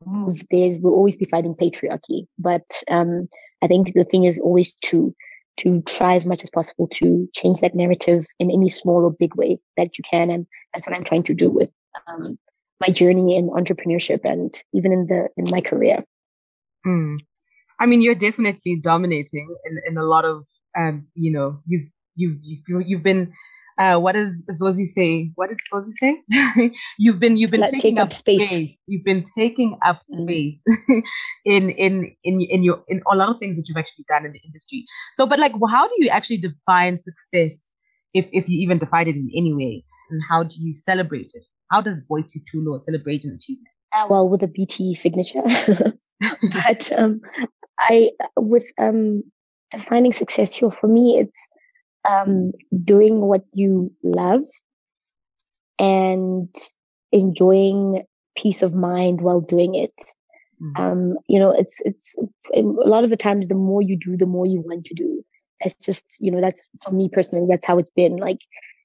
move. 0.06 0.42
There's 0.50 0.78
we'll 0.80 0.94
always 0.94 1.18
be 1.18 1.26
fighting 1.26 1.56
patriarchy, 1.56 2.28
but 2.38 2.66
um, 2.90 3.28
I 3.62 3.68
think 3.68 3.94
the 3.94 4.06
thing 4.06 4.26
is 4.26 4.40
always 4.40 4.74
to 4.86 5.16
to 5.58 5.82
try 5.82 6.16
as 6.16 6.26
much 6.26 6.44
as 6.44 6.52
possible 6.52 6.88
to 6.88 7.28
change 7.34 7.62
that 7.62 7.76
narrative 7.76 8.26
in 8.40 8.52
any 8.52 8.70
small 8.70 9.04
or 9.06 9.12
big 9.12 9.36
way 9.36 9.60
that 9.76 9.98
you 9.98 10.04
can, 10.10 10.30
and 10.30 10.46
that's 10.74 10.86
what 10.86 10.96
I'm 10.96 11.04
trying 11.04 11.24
to 11.24 11.34
do 11.34 11.50
with 11.50 11.70
um, 12.08 12.38
my 12.80 12.90
journey 12.90 13.36
in 13.36 13.50
entrepreneurship 13.50 14.22
and 14.24 14.56
even 14.74 14.92
in 14.92 15.08
the 15.08 15.30
in 15.36 15.46
my 15.50 15.62
career. 15.62 16.04
Mm. 16.86 17.18
I 17.80 17.86
mean, 17.86 18.02
you're 18.02 18.16
definitely 18.16 18.78
dominating 18.78 19.56
in, 19.66 19.80
in 19.88 19.98
a 19.98 20.04
lot 20.04 20.26
of, 20.26 20.46
um, 20.78 21.08
you 21.14 21.32
know, 21.32 21.60
you've, 21.68 21.88
you've, 22.16 22.38
you've, 22.42 22.88
you've 22.88 23.04
been, 23.04 23.34
uh, 23.78 23.98
what 23.98 24.14
does 24.14 24.44
Zozi 24.52 24.88
say? 24.94 25.32
What 25.36 25.50
did 25.50 25.60
Zozi 25.72 25.92
say? 26.00 26.72
you've 26.98 27.20
been, 27.20 27.38
you've 27.38 27.52
been 27.52 27.70
taking 27.72 28.00
up 28.00 28.12
space. 28.12 28.48
space. 28.48 28.78
You've 28.88 29.04
been 29.04 29.26
taking 29.38 29.78
up 29.86 30.02
Mm. 30.12 30.24
space 30.24 30.58
in, 31.46 31.70
in, 31.70 32.16
in, 32.24 32.42
in 32.42 32.64
your, 32.64 32.84
in 32.88 33.02
a 33.12 33.16
lot 33.16 33.30
of 33.30 33.40
things 33.40 33.56
that 33.58 33.68
you've 33.68 33.78
actually 33.78 34.06
done 34.08 34.26
in 34.26 34.32
the 34.32 34.40
industry. 34.46 34.86
So, 35.16 35.26
but 35.26 35.40
like, 35.40 35.54
how 35.70 35.88
do 35.88 35.94
you 35.98 36.10
actually 36.10 36.38
define 36.38 36.98
success 36.98 37.68
if, 38.14 38.28
if 38.32 38.50
you 38.50 38.60
even 38.60 38.80
define 38.80 39.08
it 39.08 39.16
in 39.16 39.30
any 39.36 39.54
way? 39.54 39.84
And 40.10 40.22
how 40.30 40.44
do 40.44 40.56
you 40.58 40.74
celebrate 40.74 41.32
it? 41.36 41.44
How 41.72 41.82
does 41.82 41.98
Boity 42.10 42.42
Thulo 42.54 42.82
celebrate 42.82 43.24
an 43.26 43.34
achievement? 43.34 43.68
Uh, 43.94 44.08
well, 44.10 44.28
with 44.28 44.42
a 44.44 44.48
BT 44.48 44.96
signature. 44.96 45.44
but 46.20 46.92
um, 46.98 47.22
I 47.80 48.12
with 48.38 48.66
um, 48.80 49.24
defining 49.72 50.14
success 50.14 50.54
here 50.54 50.72
for 50.72 50.88
me, 50.88 51.18
it's 51.20 51.38
um, 52.10 52.52
doing 52.84 53.22
what 53.22 53.44
you 53.54 53.92
love 54.04 54.42
and 55.80 56.54
enjoying 57.12 58.04
peace 58.38 58.64
of 58.64 58.74
mind 58.74 59.22
while 59.22 59.42
doing 59.42 59.76
it. 59.76 59.94
Mhm. 60.62 60.80
Um, 60.80 61.18
you 61.28 61.40
know, 61.40 61.52
it's 61.52 61.76
it's 61.86 62.16
a 62.56 62.62
lot 62.62 63.04
of 63.04 63.10
the 63.10 63.18
times 63.18 63.48
the 63.48 63.56
more 63.56 63.82
you 63.82 63.98
do, 63.98 64.18
the 64.18 64.26
more 64.26 64.46
you 64.46 64.62
want 64.62 64.86
to 64.86 64.94
do. 64.96 65.24
It's 65.60 65.78
just 65.78 66.06
you 66.20 66.32
know 66.32 66.42
that's 66.42 66.68
for 66.84 66.92
me 66.92 67.10
personally. 67.12 67.48
That's 67.50 67.66
how 67.66 67.78
it's 67.78 67.92
been. 67.96 68.18
Like 68.18 68.40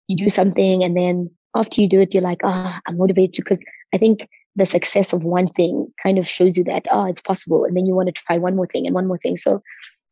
you 0.09 0.17
do 0.17 0.29
something 0.29 0.83
and 0.83 0.97
then 0.97 1.31
after 1.55 1.81
you 1.81 1.89
do 1.89 2.01
it, 2.01 2.13
you're 2.15 2.23
like, 2.23 2.41
ah, 2.45 2.81
I'm 2.87 2.97
motivated 2.97 3.37
because 3.37 3.61
I 3.95 3.99
think 3.99 4.29
the 4.57 4.67
success 4.67 5.13
of 5.13 5.23
one 5.23 5.49
thing 5.49 5.87
kind 6.03 6.19
of 6.19 6.29
shows 6.29 6.57
you 6.57 6.65
that, 6.65 6.87
oh, 6.91 7.07
it's 7.07 7.21
possible. 7.21 7.65
And 7.65 7.77
then 7.77 7.87
you 7.87 7.95
want 7.95 8.09
to 8.09 8.13
try 8.13 8.39
one 8.39 8.57
more 8.57 8.67
thing 8.67 8.87
and 8.87 8.95
one 8.95 9.07
more 9.07 9.19
thing. 9.19 9.37
So, 9.37 9.63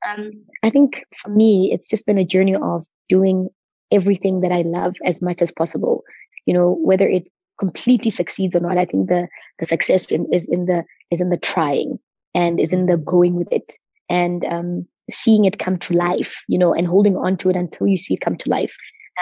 um, 0.08 0.30
I 0.62 0.70
think 0.70 1.04
for 1.22 1.28
me, 1.30 1.70
it's 1.72 1.88
just 1.88 2.06
been 2.06 2.18
a 2.18 2.24
journey 2.24 2.54
of 2.54 2.86
doing 3.10 3.48
everything 3.92 4.40
that 4.40 4.52
I 4.52 4.62
love 4.62 4.94
as 5.04 5.20
much 5.20 5.42
as 5.42 5.50
possible. 5.50 6.02
You 6.46 6.54
know, 6.54 6.78
whether 6.80 7.06
it 7.06 7.24
completely 7.58 8.10
succeeds 8.10 8.54
or 8.54 8.60
not, 8.60 8.78
I 8.78 8.86
think 8.86 9.08
the, 9.08 9.28
the 9.58 9.66
success 9.66 10.10
in, 10.10 10.26
is 10.32 10.48
in 10.48 10.64
the, 10.66 10.84
is 11.10 11.20
in 11.20 11.28
the 11.28 11.36
trying 11.36 11.98
and 12.34 12.58
is 12.58 12.72
in 12.72 12.86
the 12.86 12.96
going 12.96 13.34
with 13.34 13.52
it 13.52 13.74
and, 14.08 14.44
um, 14.44 14.86
seeing 15.12 15.44
it 15.44 15.58
come 15.58 15.76
to 15.76 15.94
life, 15.94 16.36
you 16.48 16.56
know, 16.56 16.72
and 16.72 16.86
holding 16.86 17.16
on 17.16 17.36
to 17.38 17.50
it 17.50 17.56
until 17.56 17.86
you 17.86 17.98
see 17.98 18.14
it 18.14 18.20
come 18.20 18.36
to 18.38 18.48
life. 18.48 18.72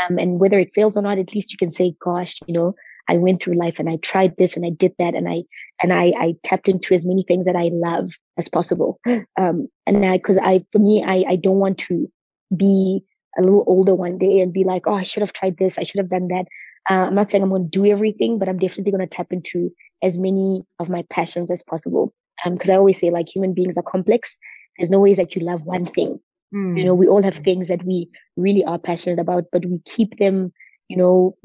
Um, 0.04 0.18
and 0.18 0.38
whether 0.38 0.58
it 0.58 0.70
fails 0.74 0.96
or 0.96 1.02
not, 1.02 1.18
at 1.18 1.34
least 1.34 1.50
you 1.50 1.58
can 1.58 1.72
say, 1.72 1.94
gosh, 2.00 2.38
you 2.46 2.54
know, 2.54 2.74
I 3.08 3.16
went 3.16 3.42
through 3.42 3.58
life 3.58 3.78
and 3.78 3.88
I 3.88 3.96
tried 3.96 4.36
this 4.36 4.54
and 4.54 4.66
I 4.66 4.70
did 4.70 4.92
that 4.98 5.14
and 5.14 5.28
I, 5.28 5.42
and 5.82 5.92
I, 5.92 6.12
I 6.18 6.36
tapped 6.44 6.68
into 6.68 6.94
as 6.94 7.06
many 7.06 7.24
things 7.26 7.46
that 7.46 7.56
I 7.56 7.70
love 7.72 8.10
as 8.36 8.48
possible. 8.48 9.00
Um, 9.40 9.68
and 9.86 10.04
I, 10.04 10.18
cause 10.18 10.36
I, 10.42 10.64
for 10.72 10.80
me, 10.80 11.04
I, 11.06 11.24
I 11.28 11.36
don't 11.36 11.58
want 11.58 11.78
to 11.86 12.10
be 12.56 13.04
a 13.36 13.42
little 13.42 13.64
older 13.66 13.94
one 13.94 14.18
day 14.18 14.40
and 14.40 14.52
be 14.52 14.64
like, 14.64 14.86
oh, 14.86 14.94
I 14.94 15.02
should 15.02 15.22
have 15.22 15.32
tried 15.32 15.56
this. 15.58 15.78
I 15.78 15.84
should 15.84 15.98
have 15.98 16.10
done 16.10 16.28
that. 16.28 16.46
Uh, 16.90 17.06
I'm 17.06 17.14
not 17.14 17.30
saying 17.30 17.42
I'm 17.42 17.50
going 17.50 17.70
to 17.70 17.78
do 17.78 17.86
everything, 17.86 18.38
but 18.38 18.48
I'm 18.48 18.58
definitely 18.58 18.92
going 18.92 19.06
to 19.06 19.14
tap 19.14 19.28
into 19.30 19.70
as 20.02 20.16
many 20.16 20.62
of 20.78 20.88
my 20.88 21.04
passions 21.10 21.50
as 21.50 21.62
possible. 21.62 22.14
Um, 22.44 22.56
cause 22.56 22.70
I 22.70 22.76
always 22.76 22.98
say 22.98 23.10
like 23.10 23.28
human 23.28 23.52
beings 23.52 23.76
are 23.76 23.82
complex. 23.82 24.38
There's 24.76 24.90
no 24.90 25.00
way 25.00 25.14
that 25.14 25.34
you 25.34 25.42
love 25.42 25.62
one 25.62 25.86
thing. 25.86 26.20
Mm. 26.54 26.78
You 26.78 26.84
know, 26.84 26.94
we 26.94 27.08
all 27.08 27.22
have 27.22 27.36
things 27.36 27.68
that 27.68 27.84
we 27.84 28.08
really 28.36 28.64
are 28.64 28.78
passionate 28.78 29.18
about, 29.18 29.44
but 29.52 29.66
we 29.66 29.80
keep 29.84 30.18
them, 30.18 30.52
you 30.88 30.96
know, 30.96 31.36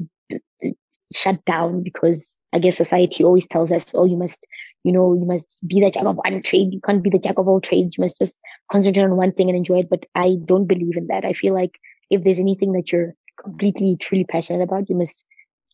shut 1.12 1.44
down 1.44 1.82
because 1.82 2.36
I 2.52 2.58
guess 2.58 2.76
society 2.76 3.24
always 3.24 3.48
tells 3.48 3.72
us, 3.72 3.94
oh, 3.94 4.04
you 4.04 4.16
must, 4.16 4.46
you 4.84 4.92
know, 4.92 5.14
you 5.14 5.24
must 5.24 5.58
be 5.66 5.80
the 5.80 5.90
jack 5.90 6.04
of 6.04 6.16
one 6.16 6.42
trade. 6.42 6.72
You 6.72 6.80
can't 6.80 7.02
be 7.02 7.10
the 7.10 7.18
jack 7.18 7.38
of 7.38 7.48
all 7.48 7.60
trades. 7.60 7.96
You 7.98 8.02
must 8.02 8.18
just 8.18 8.40
concentrate 8.70 9.02
on 9.02 9.16
one 9.16 9.32
thing 9.32 9.48
and 9.48 9.56
enjoy 9.56 9.80
it. 9.80 9.90
But 9.90 10.06
I 10.14 10.36
don't 10.44 10.66
believe 10.66 10.96
in 10.96 11.08
that. 11.08 11.24
I 11.24 11.32
feel 11.32 11.52
like 11.52 11.72
if 12.10 12.22
there's 12.22 12.38
anything 12.38 12.72
that 12.72 12.92
you're 12.92 13.14
completely, 13.42 13.96
truly 13.96 14.24
passionate 14.24 14.62
about, 14.62 14.88
you 14.88 14.96
must 14.96 15.26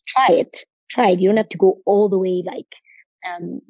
try 0.06 0.28
it. 0.30 0.64
Try 0.90 1.10
it. 1.10 1.20
You 1.20 1.28
don't 1.28 1.36
have 1.36 1.50
to 1.50 1.58
go 1.58 1.78
all 1.84 2.08
the 2.08 2.18
way 2.18 2.42
like, 2.46 2.66
um, 3.28 3.60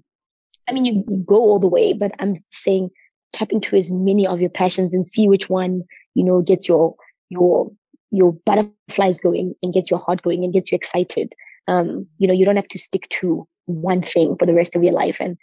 I 0.68 0.72
mean, 0.72 0.84
you, 0.84 1.04
you 1.08 1.24
go 1.26 1.36
all 1.36 1.58
the 1.58 1.66
way, 1.66 1.92
but 1.92 2.12
I'm 2.20 2.36
saying 2.52 2.90
tap 3.32 3.50
into 3.50 3.76
as 3.76 3.92
many 3.92 4.26
of 4.26 4.40
your 4.40 4.50
passions 4.50 4.94
and 4.94 5.06
see 5.06 5.28
which 5.28 5.48
one, 5.48 5.82
you 6.14 6.24
know, 6.24 6.42
gets 6.42 6.68
your, 6.68 6.94
your, 7.28 7.70
your 8.10 8.32
butterflies 8.46 9.18
going 9.18 9.54
and 9.62 9.74
gets 9.74 9.90
your 9.90 10.00
heart 10.00 10.22
going 10.22 10.44
and 10.44 10.52
gets 10.52 10.70
you 10.70 10.76
excited. 10.76 11.34
Um, 11.70 12.06
you 12.18 12.26
know, 12.26 12.34
you 12.34 12.44
don't 12.44 12.56
have 12.56 12.68
to 12.68 12.78
stick 12.78 13.08
to 13.20 13.46
one 13.66 14.02
thing 14.02 14.36
for 14.38 14.46
the 14.46 14.54
rest 14.54 14.74
of 14.74 14.82
your 14.82 14.92
life. 14.92 15.18
And 15.20 15.36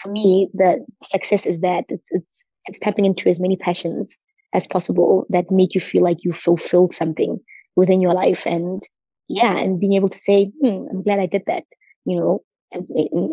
for 0.00 0.10
me, 0.10 0.48
the 0.52 0.84
success 1.02 1.46
is 1.46 1.60
that 1.60 1.84
it's, 1.88 2.06
it's, 2.10 2.44
it's 2.66 2.78
tapping 2.78 3.06
into 3.06 3.28
as 3.28 3.40
many 3.40 3.56
passions 3.56 4.14
as 4.52 4.66
possible 4.66 5.26
that 5.30 5.50
make 5.50 5.74
you 5.74 5.80
feel 5.80 6.02
like 6.02 6.24
you 6.24 6.32
fulfilled 6.32 6.94
something 6.94 7.40
within 7.74 8.00
your 8.00 8.12
life. 8.12 8.46
And 8.46 8.82
yeah, 9.28 9.56
and 9.56 9.80
being 9.80 9.94
able 9.94 10.10
to 10.10 10.18
say, 10.18 10.52
hmm, 10.60 10.86
I'm 10.90 11.02
glad 11.02 11.20
I 11.20 11.26
did 11.26 11.44
that, 11.46 11.64
you 12.04 12.16
know, 12.16 12.42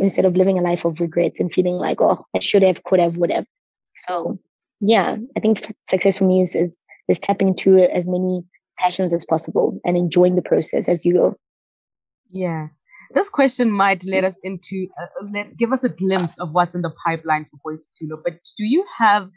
instead 0.02 0.26
of 0.26 0.36
living 0.36 0.58
a 0.58 0.62
life 0.62 0.86
of 0.86 1.00
regrets 1.00 1.40
and 1.40 1.52
feeling 1.52 1.76
like, 1.76 2.00
oh, 2.02 2.26
I 2.36 2.40
should 2.40 2.64
have, 2.64 2.84
could 2.86 3.00
have, 3.00 3.18
would 3.18 3.32
have. 3.32 3.46
So 4.08 4.40
yeah, 4.80 5.18
I 5.36 5.40
think 5.42 5.66
success 5.90 6.18
for 6.18 6.24
me 6.24 6.42
is, 6.42 6.56
is, 6.56 6.82
is 7.10 7.20
tapping 7.20 7.50
into 7.50 7.80
as 7.80 8.08
many 8.08 8.44
passions 8.78 9.14
as 9.14 9.26
possible 9.26 9.80
and 9.84 9.98
enjoying 9.98 10.36
the 10.36 10.42
process 10.42 10.88
as 10.88 11.04
you 11.04 11.14
go. 11.14 11.36
Yeah. 12.30 12.68
This 13.14 13.30
question 13.30 13.72
might 13.72 14.04
let 14.04 14.24
us 14.24 14.38
into, 14.44 14.88
uh, 15.02 15.26
let, 15.34 15.58
give 15.58 15.74
us 15.74 15.84
a 15.84 15.90
glimpse 15.90 16.34
of 16.40 16.52
what's 16.52 16.76
in 16.76 16.82
the 16.82 16.92
pipeline 17.06 17.48
for 17.50 17.74
Boity 17.74 17.86
Thulo. 18.00 18.22
But 18.24 18.34
do 18.58 18.66
you 18.66 18.86
have 18.98 19.30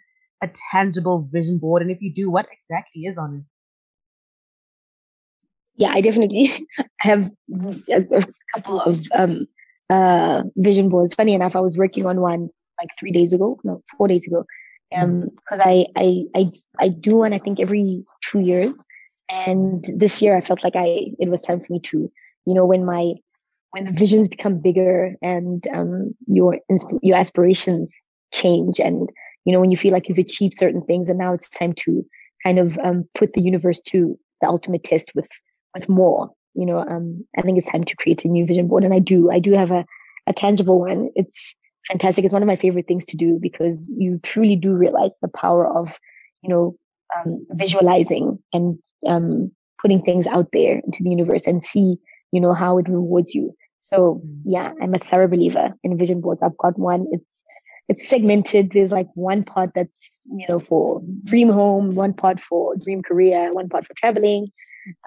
a 0.42 0.50
tangible 0.70 1.26
vision 1.32 1.58
board? 1.58 1.80
And 1.80 1.90
if 1.90 2.02
you 2.02 2.12
do, 2.12 2.30
what 2.30 2.46
exactly 2.52 3.02
is 3.02 3.16
on 3.16 3.36
it? 3.36 3.44
Yeah, 5.76 5.92
I 5.94 6.02
definitely 6.02 6.66
have 6.98 7.30
a 7.50 8.26
couple 8.54 8.80
of 8.82 9.06
um, 9.14 9.46
uh, 9.88 10.42
vision 10.56 10.90
boards. 10.90 11.14
Funny 11.14 11.32
enough, 11.34 11.56
I 11.56 11.60
was 11.60 11.78
working 11.78 12.04
on 12.04 12.20
one 12.20 12.50
like 12.80 12.90
three 12.98 13.12
days 13.12 13.32
ago, 13.32 13.58
no, 13.64 13.82
four 13.96 14.08
days 14.08 14.26
ago. 14.26 14.44
Um, 14.94 15.30
because 15.30 15.60
I, 15.64 15.86
I, 15.96 16.24
I, 16.36 16.52
I 16.78 16.88
do 16.88 17.16
one, 17.16 17.32
I 17.32 17.38
think 17.38 17.60
every 17.60 18.04
two 18.30 18.40
years. 18.40 18.74
And 19.30 19.82
this 19.96 20.20
year 20.20 20.36
I 20.36 20.42
felt 20.42 20.62
like 20.62 20.76
I, 20.76 21.12
it 21.18 21.30
was 21.30 21.40
time 21.40 21.60
for 21.60 21.72
me 21.72 21.80
to, 21.84 22.12
you 22.46 22.54
know, 22.54 22.64
when 22.64 22.84
my, 22.84 23.14
when 23.70 23.84
the 23.84 23.92
visions 23.92 24.28
become 24.28 24.60
bigger 24.60 25.14
and, 25.22 25.66
um, 25.74 26.14
your, 26.26 26.58
your 27.02 27.16
aspirations 27.16 28.06
change 28.32 28.78
and, 28.80 29.08
you 29.44 29.52
know, 29.52 29.60
when 29.60 29.70
you 29.70 29.76
feel 29.76 29.92
like 29.92 30.08
you've 30.08 30.18
achieved 30.18 30.56
certain 30.56 30.82
things 30.82 31.08
and 31.08 31.18
now 31.18 31.32
it's 31.32 31.48
time 31.48 31.72
to 31.74 32.04
kind 32.42 32.58
of, 32.58 32.78
um, 32.78 33.08
put 33.16 33.32
the 33.32 33.40
universe 33.40 33.80
to 33.80 34.18
the 34.40 34.48
ultimate 34.48 34.84
test 34.84 35.12
with, 35.14 35.28
with 35.74 35.88
more, 35.88 36.30
you 36.54 36.66
know, 36.66 36.78
um, 36.78 37.24
I 37.38 37.42
think 37.42 37.58
it's 37.58 37.70
time 37.70 37.84
to 37.84 37.96
create 37.96 38.24
a 38.24 38.28
new 38.28 38.44
vision 38.46 38.68
board. 38.68 38.84
And 38.84 38.92
I 38.92 38.98
do, 38.98 39.30
I 39.30 39.38
do 39.38 39.52
have 39.52 39.70
a, 39.70 39.84
a 40.26 40.32
tangible 40.32 40.80
one. 40.80 41.10
It's 41.14 41.54
fantastic. 41.88 42.24
It's 42.24 42.32
one 42.32 42.42
of 42.42 42.46
my 42.46 42.56
favorite 42.56 42.86
things 42.86 43.06
to 43.06 43.16
do 43.16 43.38
because 43.40 43.90
you 43.96 44.20
truly 44.22 44.56
do 44.56 44.72
realize 44.72 45.16
the 45.20 45.28
power 45.28 45.66
of, 45.66 45.98
you 46.42 46.50
know, 46.50 46.76
um, 47.16 47.44
visualizing 47.52 48.38
and 48.52 48.78
um, 49.06 49.50
putting 49.80 50.02
things 50.02 50.26
out 50.26 50.48
there 50.52 50.80
into 50.84 51.02
the 51.02 51.10
universe 51.10 51.46
and 51.46 51.64
see, 51.64 51.96
you 52.32 52.40
know, 52.40 52.54
how 52.54 52.78
it 52.78 52.88
rewards 52.88 53.34
you. 53.34 53.54
So 53.80 54.22
mm. 54.24 54.40
yeah, 54.44 54.72
I'm 54.80 54.94
a 54.94 54.98
thorough 54.98 55.28
believer 55.28 55.70
in 55.82 55.98
vision 55.98 56.20
boards. 56.20 56.42
I've 56.42 56.56
got 56.56 56.78
one. 56.78 57.06
It's 57.12 57.42
it's 57.88 58.08
segmented. 58.08 58.70
There's 58.72 58.92
like 58.92 59.08
one 59.14 59.44
part 59.44 59.70
that's 59.74 60.22
you 60.30 60.46
know 60.48 60.58
for 60.58 61.02
dream 61.24 61.50
home, 61.50 61.94
one 61.94 62.14
part 62.14 62.40
for 62.40 62.74
dream 62.76 63.02
career, 63.02 63.52
one 63.52 63.68
part 63.68 63.86
for 63.86 63.94
traveling, 63.94 64.48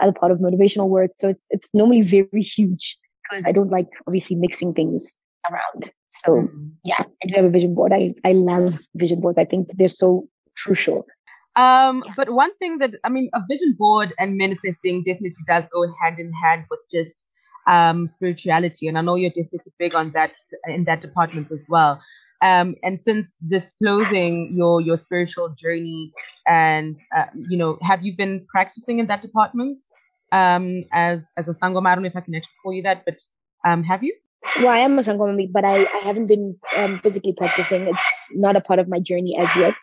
other 0.02 0.12
part 0.12 0.32
of 0.32 0.40
motivational 0.40 0.88
work. 0.88 1.12
So 1.20 1.30
it's 1.30 1.46
it's 1.50 1.74
normally 1.74 2.02
very 2.02 2.42
huge 2.42 2.98
because 3.30 3.46
I 3.46 3.52
don't 3.52 3.72
like 3.72 3.88
obviously 4.08 4.36
mixing 4.36 4.74
things 4.74 5.16
around. 5.50 5.92
So 6.10 6.32
mm-hmm. 6.34 6.68
yeah, 6.84 7.02
I 7.02 7.28
do 7.28 7.34
have 7.36 7.46
a 7.46 7.50
vision 7.50 7.76
board. 7.76 7.94
I, 7.94 8.14
I 8.24 8.34
love 8.34 8.80
vision 8.96 9.22
boards. 9.22 9.38
I 9.38 9.46
think 9.46 9.70
they're 9.76 9.88
so 9.88 10.28
crucial. 10.58 11.06
Um, 11.56 12.04
yeah. 12.06 12.14
but 12.18 12.30
one 12.32 12.56
thing 12.58 12.80
that 12.80 12.96
I 13.04 13.10
mean, 13.10 13.30
a 13.34 13.42
vision 13.50 13.76
board 13.78 14.14
and 14.20 14.38
manifesting 14.38 15.04
definitely 15.04 15.44
does 15.48 15.66
go 15.72 15.86
hand 16.02 16.20
in 16.20 16.32
hand 16.34 16.66
with 16.70 16.80
just 16.92 17.24
um, 17.68 18.08
spirituality, 18.08 18.88
and 18.88 18.98
I 18.98 19.02
know 19.02 19.16
you're 19.16 19.30
definitely 19.30 19.72
big 19.80 19.96
on 19.96 20.12
that 20.12 20.32
in 20.68 20.84
that 20.86 21.02
department 21.02 21.52
as 21.52 21.64
well. 21.70 22.02
Um, 22.42 22.76
and 22.84 23.02
since 23.02 23.32
disclosing 23.48 24.54
your 24.54 24.82
your 24.82 24.98
spiritual 24.98 25.50
journey, 25.50 26.12
and 26.48 26.98
uh, 27.16 27.26
you 27.50 27.58
know, 27.58 27.78
have 27.82 28.04
you 28.04 28.16
been 28.16 28.46
practicing 28.50 29.00
in 29.00 29.08
that 29.08 29.22
department 29.22 29.84
um, 30.32 30.84
as 30.92 31.24
as 31.38 31.48
a 31.48 31.54
sangoma? 31.54 31.88
I 31.88 31.96
don't 31.96 32.04
know 32.04 32.10
if 32.10 32.16
I 32.18 32.22
can 32.22 32.36
actually 32.36 32.60
call 32.62 32.74
you 32.74 32.84
that, 32.84 33.06
but 33.06 33.20
um, 33.66 33.84
have 33.84 34.04
you? 34.04 34.14
well, 34.62 34.70
I 34.70 34.80
am 34.80 34.98
a 35.00 35.02
Sangoma, 35.02 35.52
but 35.52 35.66
I, 35.66 35.84
I 35.84 35.98
haven't 36.04 36.28
been 36.28 36.56
um, 36.78 37.00
physically 37.02 37.34
practicing. 37.34 37.88
It's 37.88 38.28
not 38.32 38.56
a 38.56 38.62
part 38.62 38.80
of 38.80 38.88
my 38.88 39.00
journey 39.00 39.38
as 39.38 39.50
yet. 39.56 39.74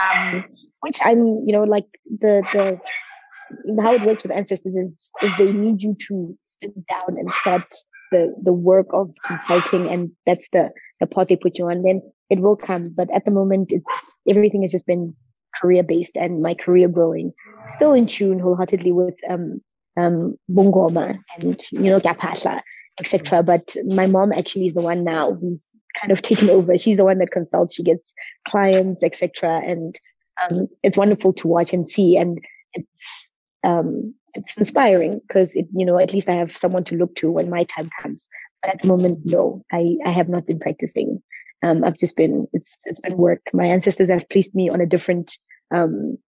Um, 0.00 0.44
which 0.80 0.98
I'm, 1.04 1.42
you 1.46 1.52
know, 1.52 1.64
like 1.64 1.86
the, 2.08 2.42
the, 2.52 3.82
how 3.82 3.94
it 3.94 4.06
works 4.06 4.22
with 4.22 4.32
ancestors 4.32 4.74
is, 4.74 5.10
is 5.22 5.32
they 5.38 5.52
need 5.52 5.82
you 5.82 5.96
to 6.08 6.38
sit 6.60 6.86
down 6.86 7.18
and 7.18 7.30
start 7.32 7.74
the, 8.12 8.34
the 8.42 8.52
work 8.52 8.86
of 8.92 9.10
consulting. 9.26 9.88
And 9.88 10.10
that's 10.26 10.46
the, 10.52 10.70
the 11.00 11.06
part 11.06 11.28
they 11.28 11.36
put 11.36 11.58
you 11.58 11.68
on. 11.68 11.82
Then 11.82 12.02
it 12.30 12.40
will 12.40 12.56
come. 12.56 12.92
But 12.96 13.10
at 13.12 13.24
the 13.24 13.30
moment, 13.30 13.72
it's, 13.72 14.18
everything 14.28 14.62
has 14.62 14.72
just 14.72 14.86
been 14.86 15.14
career 15.60 15.82
based 15.82 16.16
and 16.16 16.42
my 16.42 16.54
career 16.54 16.88
growing. 16.88 17.32
Still 17.76 17.92
in 17.92 18.06
tune 18.06 18.38
wholeheartedly 18.38 18.92
with, 18.92 19.18
um, 19.28 19.60
um, 19.96 20.36
Bungoma 20.50 21.18
and, 21.38 21.60
you 21.72 21.80
know, 21.80 22.00
Kapasla 22.00 22.60
etc. 23.00 23.42
But 23.42 23.74
my 23.86 24.06
mom 24.06 24.32
actually 24.32 24.66
is 24.66 24.74
the 24.74 24.80
one 24.80 25.04
now 25.04 25.34
who's 25.34 25.76
kind 26.00 26.12
of 26.12 26.22
taken 26.22 26.50
over. 26.50 26.76
She's 26.76 26.96
the 26.96 27.04
one 27.04 27.18
that 27.18 27.30
consults. 27.30 27.74
She 27.74 27.82
gets 27.82 28.14
clients, 28.46 29.02
etc. 29.02 29.60
And 29.64 29.96
um, 30.42 30.68
it's 30.82 30.96
wonderful 30.96 31.32
to 31.34 31.48
watch 31.48 31.72
and 31.72 31.88
see, 31.88 32.16
and 32.16 32.38
it's 32.72 33.32
um, 33.64 34.14
it's 34.34 34.56
inspiring 34.56 35.20
because 35.26 35.54
it, 35.54 35.66
you 35.74 35.84
know 35.84 35.98
at 35.98 36.12
least 36.12 36.28
I 36.28 36.34
have 36.34 36.56
someone 36.56 36.84
to 36.84 36.96
look 36.96 37.14
to 37.16 37.30
when 37.30 37.50
my 37.50 37.64
time 37.64 37.90
comes. 38.00 38.26
But 38.62 38.74
at 38.74 38.82
the 38.82 38.88
moment, 38.88 39.20
no, 39.24 39.64
I 39.72 39.96
I 40.04 40.10
have 40.10 40.28
not 40.28 40.46
been 40.46 40.60
practicing. 40.60 41.22
Um, 41.62 41.84
I've 41.84 41.98
just 41.98 42.16
been 42.16 42.46
it's 42.52 42.78
it's 42.84 43.00
been 43.00 43.16
work. 43.16 43.42
My 43.52 43.66
ancestors 43.66 44.10
have 44.10 44.28
placed 44.28 44.54
me 44.54 44.68
on 44.68 44.80
a 44.80 44.86
different 44.86 45.36
um, 45.74 46.18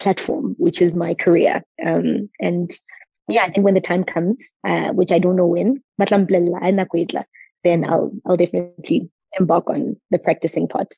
platform, 0.00 0.54
which 0.58 0.82
is 0.82 0.94
my 0.94 1.14
career. 1.14 1.62
Um, 1.84 2.28
and 2.40 2.72
yeah, 3.28 3.44
I 3.44 3.50
think 3.50 3.64
when 3.64 3.74
the 3.74 3.80
time 3.80 4.02
comes, 4.02 4.36
uh, 4.66 4.88
which 4.88 5.12
I 5.12 5.18
don't 5.18 5.36
know 5.36 5.46
when, 5.46 5.82
then 7.64 7.84
I'll 7.84 8.12
I'll 8.26 8.36
definitely 8.36 9.10
embark 9.38 9.68
on 9.68 9.96
the 10.10 10.18
practicing 10.18 10.68
part. 10.68 10.94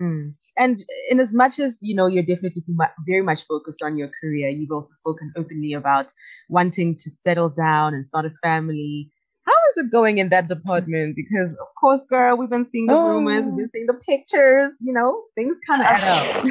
Mm. 0.00 0.34
And 0.56 0.84
in 1.10 1.18
as 1.18 1.34
much 1.34 1.58
as 1.58 1.78
you 1.80 1.96
know, 1.96 2.06
you're 2.06 2.22
definitely 2.22 2.62
very 3.06 3.22
much 3.22 3.44
focused 3.46 3.82
on 3.82 3.96
your 3.96 4.10
career. 4.20 4.48
You've 4.48 4.70
also 4.70 4.94
spoken 4.94 5.32
openly 5.36 5.72
about 5.72 6.12
wanting 6.48 6.96
to 6.98 7.10
settle 7.10 7.48
down 7.48 7.94
and 7.94 8.06
start 8.06 8.26
a 8.26 8.30
family. 8.42 9.10
How 9.46 9.52
is 9.70 9.84
it 9.84 9.90
going 9.90 10.18
in 10.18 10.28
that 10.28 10.48
department? 10.48 11.16
Because 11.16 11.50
of 11.50 11.66
course, 11.80 12.02
girl, 12.08 12.36
we've 12.36 12.48
been 12.48 12.68
seeing 12.70 12.86
the 12.86 12.94
oh. 12.94 13.08
rumors, 13.08 13.44
we've 13.46 13.56
been 13.56 13.70
seeing 13.72 13.86
the 13.86 13.94
pictures. 13.94 14.72
You 14.80 14.92
know, 14.92 15.24
things 15.34 15.56
kind 15.66 15.82
of 15.82 15.88
add 15.88 16.46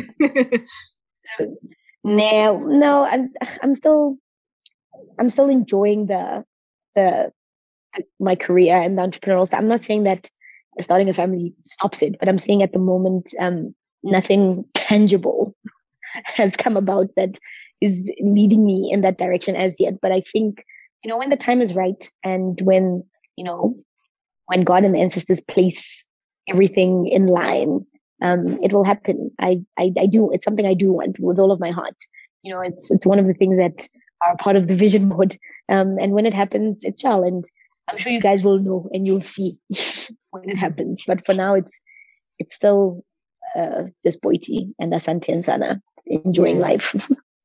up. 1.40 1.50
no, 2.04 2.58
no, 2.60 3.06
I'm 3.06 3.32
I'm 3.62 3.74
still 3.74 4.18
I'm 5.18 5.30
still 5.30 5.50
enjoying 5.50 6.08
the 6.08 6.44
the 6.96 7.32
my 8.20 8.36
career 8.36 8.82
and 8.82 8.98
the 8.98 9.02
entrepreneurial. 9.02 9.50
So 9.50 9.58
I'm 9.58 9.68
not 9.68 9.84
saying 9.84 10.04
that 10.04 10.30
starting 10.80 11.10
a 11.10 11.14
family 11.14 11.54
stops 11.66 12.02
it, 12.02 12.18
but 12.20 12.28
I'm 12.28 12.40
saying 12.40 12.64
at 12.64 12.74
the 12.74 12.80
moment, 12.80 13.34
um, 13.40 13.76
nothing 14.04 14.66
tangible 14.74 15.56
has 16.26 16.56
come 16.56 16.78
about 16.78 17.08
that 17.16 17.38
is 17.82 18.12
leading 18.22 18.66
me 18.66 18.90
in 18.92 19.02
that 19.02 19.18
direction 19.18 19.56
as 19.56 19.76
yet. 19.80 20.00
But 20.02 20.12
I 20.12 20.22
think, 20.32 20.64
you 21.04 21.10
know, 21.10 21.18
when 21.18 21.30
the 21.30 21.36
time 21.36 21.62
is 21.62 21.74
right 21.74 22.10
and 22.24 22.60
when, 22.62 23.04
you 23.36 23.44
know, 23.44 23.76
when 24.46 24.64
God 24.64 24.84
and 24.84 24.96
the 24.96 25.00
ancestors 25.00 25.42
place 25.42 26.06
everything 26.48 27.08
in 27.08 27.28
line, 27.28 27.86
um, 28.22 28.58
it 28.64 28.72
will 28.72 28.84
happen. 28.84 29.32
I, 29.40 29.62
I, 29.78 29.92
I 29.98 30.06
do, 30.06 30.32
it's 30.32 30.46
something 30.46 30.66
I 30.66 30.74
do 30.74 30.94
want 30.94 31.20
with 31.20 31.40
all 31.40 31.52
of 31.52 31.60
my 31.60 31.72
heart. 31.72 31.96
You 32.42 32.54
know, 32.54 32.62
it's, 32.62 32.90
it's 32.92 33.06
one 33.06 33.20
of 33.20 33.28
the 33.28 33.34
things 33.34 33.58
that 33.58 33.88
are 34.26 34.38
part 34.38 34.56
of 34.56 34.68
the 34.68 34.76
vision 34.76 35.10
board. 35.10 35.38
Um, 35.70 35.98
and 36.00 36.14
when 36.14 36.26
it 36.26 36.34
happens, 36.34 36.84
it 36.84 37.00
shall. 37.00 37.24
And 37.24 37.46
I'm 37.88 37.98
sure 37.98 38.12
you 38.12 38.22
guys 38.22 38.44
will 38.44 38.60
know 38.60 38.90
and 38.92 39.06
you'll 39.06 39.24
see 39.24 39.58
when 40.32 40.50
it 40.50 40.58
happens. 40.58 41.04
But 41.06 41.26
for 41.26 41.34
now, 41.34 41.54
it's 41.56 41.72
it's 42.40 42.56
still 42.56 43.04
uh, 43.58 43.84
just 44.06 44.22
Boity 44.22 44.74
and 44.80 44.94
Asante 44.94 45.30
and 45.30 45.44
Sana 45.44 45.82
enjoying 46.06 46.60
life. 46.60 46.96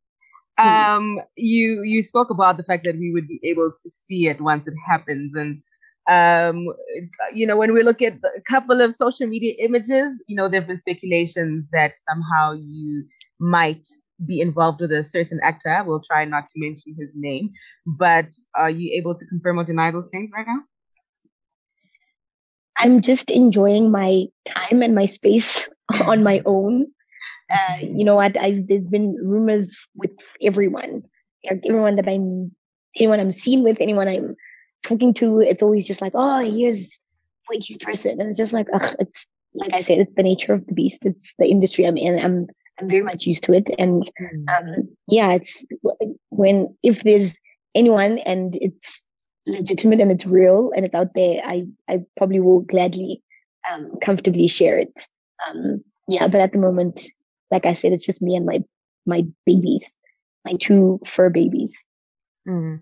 um, 0.59 1.21
you 1.37 1.83
you 1.83 2.03
spoke 2.03 2.31
about 2.31 2.57
the 2.57 2.65
fact 2.65 2.85
that 2.85 2.99
we 2.99 3.13
would 3.13 3.29
be 3.29 3.41
able 3.45 3.73
to 3.83 3.91
see 3.91 4.29
it 4.29 4.41
once 4.41 4.67
it 4.67 4.75
happens, 4.87 5.35
and 5.35 5.63
um, 6.09 6.67
you 7.33 7.47
know, 7.47 7.57
when 7.57 7.73
we 7.73 7.83
look 7.83 8.01
at 8.01 8.15
a 8.15 8.41
couple 8.49 8.81
of 8.81 8.95
social 8.97 9.27
media 9.27 9.55
images, 9.59 10.13
you 10.27 10.37
know, 10.37 10.49
there 10.49 10.61
have 10.61 10.69
been 10.69 10.81
speculations 10.81 11.67
that 11.73 11.95
somehow 12.09 12.59
you 12.59 13.05
might 13.39 13.87
be 14.25 14.41
involved 14.41 14.81
with 14.81 14.93
a 14.93 15.05
certain 15.05 15.41
actor. 15.43 15.83
We'll 15.87 16.03
try 16.03 16.25
not 16.25 16.49
to 16.49 16.55
mention 16.57 16.95
his 16.99 17.11
name, 17.15 17.53
but 17.87 18.27
are 18.55 18.71
you 18.71 18.93
able 18.97 19.15
to 19.15 19.27
confirm 19.27 19.59
or 19.59 19.65
deny 19.65 19.91
those 19.91 20.09
things 20.09 20.31
right 20.35 20.47
now? 20.47 20.61
I'm 22.77 23.03
just 23.03 23.31
enjoying 23.31 23.91
my 23.91 24.27
time 24.47 24.83
and 24.83 24.95
my 24.95 25.07
space 25.07 25.69
on 26.01 26.23
my 26.23 26.43
own. 26.47 26.87
Uh, 27.51 27.79
you 27.83 28.05
know 28.05 28.17
what? 28.17 28.35
There's 28.35 28.87
been 28.87 29.17
rumors 29.23 29.75
with 29.95 30.11
everyone, 30.43 31.03
everyone 31.45 31.97
that 31.97 32.09
I'm, 32.09 32.55
anyone 32.97 33.21
I'm 33.21 33.33
seen 33.33 33.65
with, 33.65 33.79
anyone 33.81 34.07
I'm 34.07 34.37
talking 34.87 35.15
to, 35.15 35.41
it's 35.41 35.63
always 35.63 35.87
just 35.87 36.03
like, 36.03 36.13
oh, 36.15 36.39
here's 36.39 36.99
Blakey's 37.49 37.79
person, 37.79 38.21
and 38.21 38.29
it's 38.29 38.39
just 38.39 38.53
like, 38.53 38.67
ugh, 38.73 38.95
it's 38.99 39.27
like 39.55 39.73
I 39.73 39.81
said, 39.81 39.99
it's 39.99 40.15
the 40.15 40.23
nature 40.23 40.53
of 40.53 40.67
the 40.67 40.75
beast. 40.75 40.99
It's 41.03 41.33
the 41.39 41.47
industry 41.47 41.87
I'm 41.87 41.97
in. 41.97 42.19
I'm 42.19 42.47
I'm 42.79 42.89
very 42.89 43.03
much 43.03 43.27
used 43.27 43.45
to 43.45 43.53
it, 43.53 43.67
and 43.79 44.09
um, 44.57 44.89
yeah, 45.09 45.33
it's 45.33 45.67
when 46.31 46.77
if 46.83 47.03
there's 47.03 47.37
anyone 47.75 48.19
and 48.19 48.57
it's 48.61 49.07
legitimate 49.47 50.01
and 50.01 50.13
it's 50.13 50.27
real 50.27 50.71
and 50.77 50.85
it's 50.85 50.95
out 50.95 51.15
there, 51.15 51.41
I 51.45 51.65
I 51.89 52.01
probably 52.17 52.41
will 52.41 52.61
gladly 52.61 53.23
um, 53.71 53.93
comfortably 54.03 54.47
share 54.47 54.79
it. 54.79 54.93
Um, 55.49 55.83
yeah, 56.07 56.29
but 56.29 56.41
at 56.41 56.53
the 56.53 56.59
moment, 56.59 57.05
like 57.51 57.67
I 57.67 57.75
said, 57.75 57.93
it's 57.93 58.07
just 58.07 58.23
me 58.23 58.37
and 58.37 58.47
my 58.47 58.63
my 59.07 59.25
babies, 59.45 59.95
my 60.45 60.55
two 60.61 61.01
fur 61.07 61.31
babies. 61.31 61.83
Mm. 62.47 62.81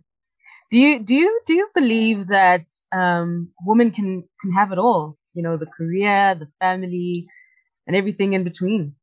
Do 0.71 0.79
you 0.79 0.99
do 0.99 1.15
you 1.15 1.41
do 1.47 1.55
you 1.55 1.69
believe 1.75 2.29
that 2.29 2.67
um, 2.93 3.51
women 3.65 3.91
can 3.91 4.25
can 4.41 4.53
have 4.53 4.73
it 4.73 4.79
all? 4.79 5.17
You 5.35 5.43
know, 5.43 5.57
the 5.57 5.67
career, 5.67 6.35
the 6.35 6.49
family, 6.61 7.27
and 7.87 7.95
everything 7.95 8.33
in 8.33 8.45
between. 8.45 8.95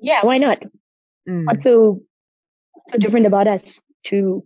Yeah, 0.00 0.24
why 0.24 0.38
not? 0.38 0.62
Mm. 1.28 1.46
What's 1.46 1.64
so 1.64 2.02
so 2.88 2.98
different 2.98 3.26
about 3.26 3.46
us 3.46 3.82
to 4.04 4.42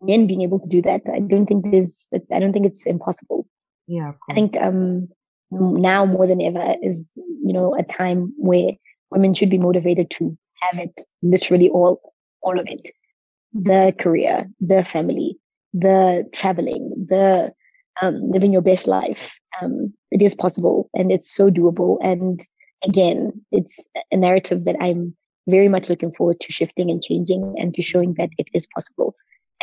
men 0.00 0.26
being 0.26 0.42
able 0.42 0.58
to 0.60 0.68
do 0.68 0.82
that? 0.82 1.02
I 1.12 1.20
don't 1.20 1.46
think 1.46 1.64
there's. 1.70 2.10
I 2.32 2.38
don't 2.38 2.52
think 2.52 2.66
it's 2.66 2.86
impossible. 2.86 3.46
Yeah, 3.86 4.12
I 4.28 4.34
think 4.34 4.56
um 4.56 5.08
now 5.50 6.04
more 6.04 6.26
than 6.26 6.42
ever 6.42 6.74
is 6.82 7.06
you 7.16 7.52
know 7.52 7.74
a 7.74 7.82
time 7.82 8.32
where 8.36 8.72
women 9.10 9.34
should 9.34 9.50
be 9.50 9.58
motivated 9.58 10.10
to 10.10 10.36
have 10.60 10.78
it 10.78 11.00
literally 11.22 11.68
all 11.70 12.00
all 12.42 12.58
of 12.58 12.66
it 12.68 12.82
the 13.54 13.94
career 13.98 14.48
the 14.60 14.84
family 14.84 15.38
the 15.72 16.28
traveling 16.32 17.06
the 17.08 17.50
um, 18.02 18.30
living 18.30 18.52
your 18.52 18.62
best 18.62 18.86
life 18.86 19.34
um, 19.60 19.92
it 20.10 20.22
is 20.22 20.34
possible 20.34 20.88
and 20.94 21.10
it's 21.10 21.34
so 21.34 21.50
doable 21.50 21.96
and 22.02 22.44
again 22.84 23.32
it's 23.52 23.76
a 24.12 24.16
narrative 24.16 24.64
that 24.64 24.76
i'm 24.80 25.14
very 25.46 25.68
much 25.68 25.88
looking 25.88 26.12
forward 26.12 26.38
to 26.40 26.52
shifting 26.52 26.90
and 26.90 27.02
changing 27.02 27.54
and 27.58 27.74
to 27.74 27.82
showing 27.82 28.14
that 28.14 28.28
it 28.38 28.48
is 28.54 28.66
possible 28.74 29.14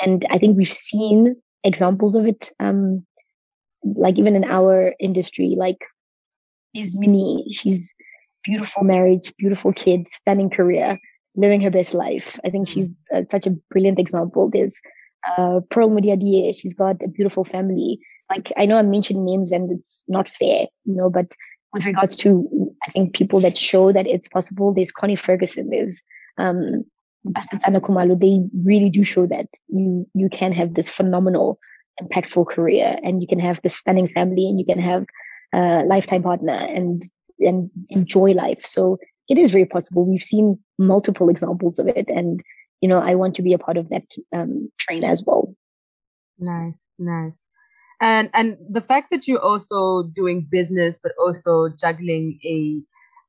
and 0.03 0.25
i 0.31 0.37
think 0.37 0.57
we've 0.57 0.67
seen 0.71 1.35
examples 1.63 2.15
of 2.15 2.25
it 2.25 2.51
um, 2.59 3.05
like 3.85 4.17
even 4.17 4.35
in 4.35 4.43
our 4.45 4.93
industry, 4.99 5.55
like 5.57 5.77
Ismini, 6.75 7.43
she's 7.51 7.93
beautiful 8.43 8.83
marriage, 8.83 9.33
beautiful 9.37 9.71
kids, 9.73 10.11
stunning 10.13 10.49
career, 10.49 10.99
living 11.35 11.61
her 11.61 11.69
best 11.69 11.93
life. 11.93 12.39
I 12.43 12.49
think 12.49 12.67
she's 12.67 13.05
uh, 13.13 13.21
such 13.29 13.45
a 13.45 13.55
brilliant 13.69 13.99
example. 13.99 14.49
There's 14.51 14.73
uh, 15.37 15.61
Pearl 15.69 15.89
Modiadie, 15.89 16.55
she's 16.57 16.73
got 16.73 17.01
a 17.03 17.07
beautiful 17.07 17.45
family. 17.45 17.99
Like 18.29 18.51
I 18.57 18.65
know 18.65 18.77
I'm 18.77 18.89
mentioning 18.89 19.25
names 19.25 19.51
and 19.51 19.71
it's 19.71 20.03
not 20.07 20.27
fair, 20.27 20.67
you 20.85 20.95
know, 20.95 21.09
but 21.09 21.27
with 21.75 21.85
regards 21.85 22.15
to 22.15 22.73
I 22.87 22.91
think 22.91 23.13
people 23.13 23.41
that 23.41 23.57
show 23.57 23.91
that 23.91 24.07
it's 24.07 24.27
possible, 24.29 24.73
there's 24.73 24.91
Connie 24.91 25.17
Ferguson, 25.17 25.69
there's 25.69 26.01
um 26.37 26.83
Basetsana 27.27 27.81
Khumalo, 27.81 28.19
they 28.19 28.39
really 28.63 28.89
do 28.89 29.03
show 29.03 29.27
that 29.27 29.47
you 29.67 30.07
you 30.13 30.29
can 30.29 30.53
have 30.53 30.73
this 30.73 30.89
phenomenal 30.89 31.59
impactful 32.01 32.47
career 32.47 32.97
and 33.03 33.21
you 33.21 33.27
can 33.27 33.39
have 33.39 33.61
this 33.61 33.75
stunning 33.75 34.07
family 34.07 34.47
and 34.47 34.59
you 34.59 34.65
can 34.65 34.79
have 34.79 35.05
a 35.53 35.83
lifetime 35.85 36.23
partner 36.23 36.53
and 36.53 37.03
and 37.39 37.69
enjoy 37.89 38.31
life. 38.31 38.65
So 38.65 38.97
it 39.27 39.37
is 39.37 39.51
very 39.51 39.65
possible. 39.65 40.05
We've 40.05 40.21
seen 40.21 40.57
multiple 40.79 41.29
examples 41.29 41.77
of 41.77 41.87
it 41.87 42.07
and 42.07 42.41
you 42.81 42.89
know 42.89 42.99
i 42.99 43.15
want 43.15 43.35
to 43.35 43.41
be 43.41 43.53
a 43.53 43.57
part 43.57 43.77
of 43.77 43.89
that 43.89 44.07
um, 44.33 44.71
train 44.79 45.03
as 45.03 45.23
well. 45.25 45.53
Nice 46.39 46.73
nice 46.97 47.37
and 48.01 48.29
and 48.33 48.57
the 48.69 48.81
fact 48.81 49.09
that 49.11 49.27
you're 49.27 49.39
also 49.41 50.03
doing 50.15 50.47
business 50.49 50.95
but 51.01 51.11
also 51.19 51.69
juggling 51.69 52.39
a 52.43 52.81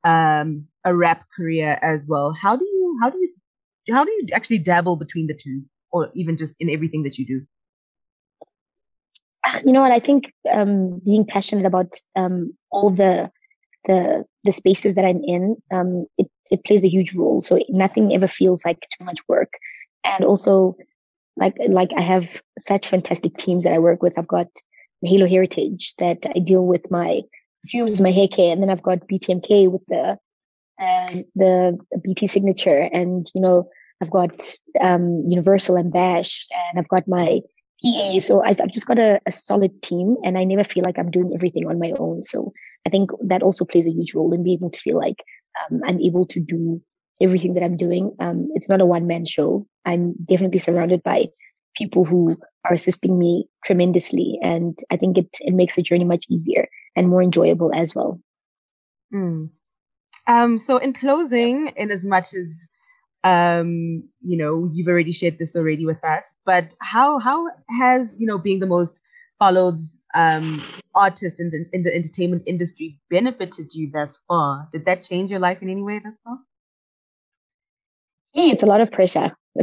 um 0.07 0.67
a 0.85 0.95
rap 0.95 1.25
career 1.35 1.79
as 1.81 2.05
well 2.07 2.33
how 2.33 2.55
do 2.55 2.65
you 2.65 2.97
how 3.01 3.09
do 3.09 3.17
you 3.17 3.33
how 3.93 4.03
do 4.03 4.11
you 4.11 4.27
actually 4.33 4.57
dabble 4.57 4.95
between 4.95 5.27
the 5.27 5.33
two 5.33 5.61
or 5.91 6.09
even 6.13 6.37
just 6.37 6.53
in 6.59 6.69
everything 6.69 7.03
that 7.03 7.17
you 7.17 7.25
do 7.25 7.45
you 9.65 9.71
know 9.71 9.81
what? 9.81 9.91
I 9.91 9.99
think 9.99 10.33
um, 10.51 10.99
being 11.05 11.25
passionate 11.25 11.65
about 11.65 11.95
um, 12.15 12.53
all 12.71 12.89
the 12.89 13.31
the 13.85 14.25
the 14.43 14.51
spaces 14.51 14.95
that 14.95 15.05
I'm 15.05 15.23
in, 15.23 15.55
um, 15.71 16.05
it 16.17 16.27
it 16.51 16.63
plays 16.65 16.83
a 16.83 16.89
huge 16.89 17.13
role. 17.13 17.41
So 17.41 17.59
nothing 17.69 18.13
ever 18.13 18.27
feels 18.27 18.61
like 18.65 18.79
too 18.97 19.05
much 19.05 19.19
work, 19.27 19.53
and 20.03 20.23
also 20.23 20.75
like 21.37 21.55
like 21.69 21.91
I 21.95 22.01
have 22.01 22.29
such 22.59 22.89
fantastic 22.89 23.37
teams 23.37 23.63
that 23.63 23.73
I 23.73 23.79
work 23.79 24.01
with. 24.01 24.17
I've 24.17 24.27
got 24.27 24.47
Halo 25.01 25.27
Heritage 25.27 25.93
that 25.99 26.25
I 26.35 26.39
deal 26.39 26.65
with 26.65 26.89
my 26.91 27.21
fumes, 27.65 28.01
my 28.01 28.11
hair 28.11 28.27
care, 28.27 28.51
and 28.51 28.61
then 28.61 28.69
I've 28.69 28.83
got 28.83 29.07
BTMK 29.07 29.69
with 29.69 29.85
the 29.87 30.17
uh, 30.81 31.21
the 31.35 31.77
BT 32.01 32.27
signature, 32.27 32.89
and 32.91 33.29
you 33.33 33.41
know 33.41 33.69
I've 34.01 34.11
got 34.11 34.35
um, 34.81 35.23
Universal 35.27 35.77
and 35.77 35.91
Bash, 35.91 36.47
and 36.69 36.79
I've 36.79 36.89
got 36.89 37.07
my 37.07 37.41
PA. 37.83 38.19
So 38.19 38.43
I've, 38.43 38.59
I've 38.59 38.71
just 38.71 38.87
got 38.87 38.99
a, 38.99 39.19
a 39.25 39.31
solid 39.31 39.81
team 39.81 40.15
and 40.23 40.37
I 40.37 40.43
never 40.43 40.63
feel 40.63 40.83
like 40.83 40.97
I'm 40.97 41.11
doing 41.11 41.31
everything 41.33 41.67
on 41.67 41.79
my 41.79 41.93
own. 41.99 42.23
So 42.23 42.51
I 42.85 42.89
think 42.89 43.11
that 43.25 43.43
also 43.43 43.65
plays 43.65 43.87
a 43.87 43.91
huge 43.91 44.13
role 44.13 44.33
in 44.33 44.43
being 44.43 44.57
able 44.59 44.71
to 44.71 44.79
feel 44.79 44.97
like 44.97 45.23
um, 45.69 45.81
I'm 45.85 45.99
able 46.01 46.25
to 46.27 46.39
do 46.39 46.81
everything 47.21 47.53
that 47.55 47.63
I'm 47.63 47.77
doing. 47.77 48.15
Um, 48.19 48.49
it's 48.55 48.69
not 48.69 48.81
a 48.81 48.85
one 48.85 49.07
man 49.07 49.25
show. 49.25 49.67
I'm 49.85 50.13
definitely 50.23 50.59
surrounded 50.59 51.03
by 51.03 51.27
people 51.75 52.05
who 52.05 52.37
are 52.65 52.73
assisting 52.73 53.17
me 53.17 53.47
tremendously. 53.65 54.39
And 54.41 54.77
I 54.91 54.97
think 54.97 55.17
it, 55.17 55.29
it 55.39 55.53
makes 55.53 55.75
the 55.75 55.83
journey 55.83 56.05
much 56.05 56.25
easier 56.29 56.67
and 56.95 57.07
more 57.07 57.21
enjoyable 57.21 57.71
as 57.73 57.93
well. 57.95 58.19
Mm. 59.13 59.49
Um, 60.27 60.57
so 60.57 60.77
in 60.77 60.93
closing, 60.93 61.71
in 61.75 61.91
as 61.91 62.03
much 62.03 62.33
as 62.33 62.69
um, 63.23 64.03
you 64.21 64.37
know, 64.37 64.69
you've 64.73 64.87
already 64.87 65.11
shared 65.11 65.37
this 65.37 65.55
already 65.55 65.85
with 65.85 66.03
us, 66.03 66.25
but 66.45 66.73
how 66.81 67.19
how 67.19 67.47
has 67.79 68.13
you 68.17 68.27
know 68.27 68.37
being 68.37 68.59
the 68.59 68.65
most 68.67 69.01
followed 69.39 69.79
um, 70.13 70.63
artist 70.95 71.39
in 71.39 71.49
the, 71.49 71.65
in 71.73 71.83
the 71.83 71.93
entertainment 71.93 72.43
industry 72.45 72.99
benefited 73.09 73.73
you 73.73 73.89
thus 73.91 74.17
far? 74.27 74.69
Did 74.71 74.85
that 74.85 75.03
change 75.03 75.29
your 75.29 75.39
life 75.39 75.61
in 75.61 75.69
any 75.69 75.81
way 75.81 75.99
thus 75.99 76.13
far? 76.23 76.37
Yeah, 78.37 78.53
it's 78.53 78.63
a 78.63 78.67
lot 78.67 78.81
of 78.81 78.91
pressure. 78.91 79.35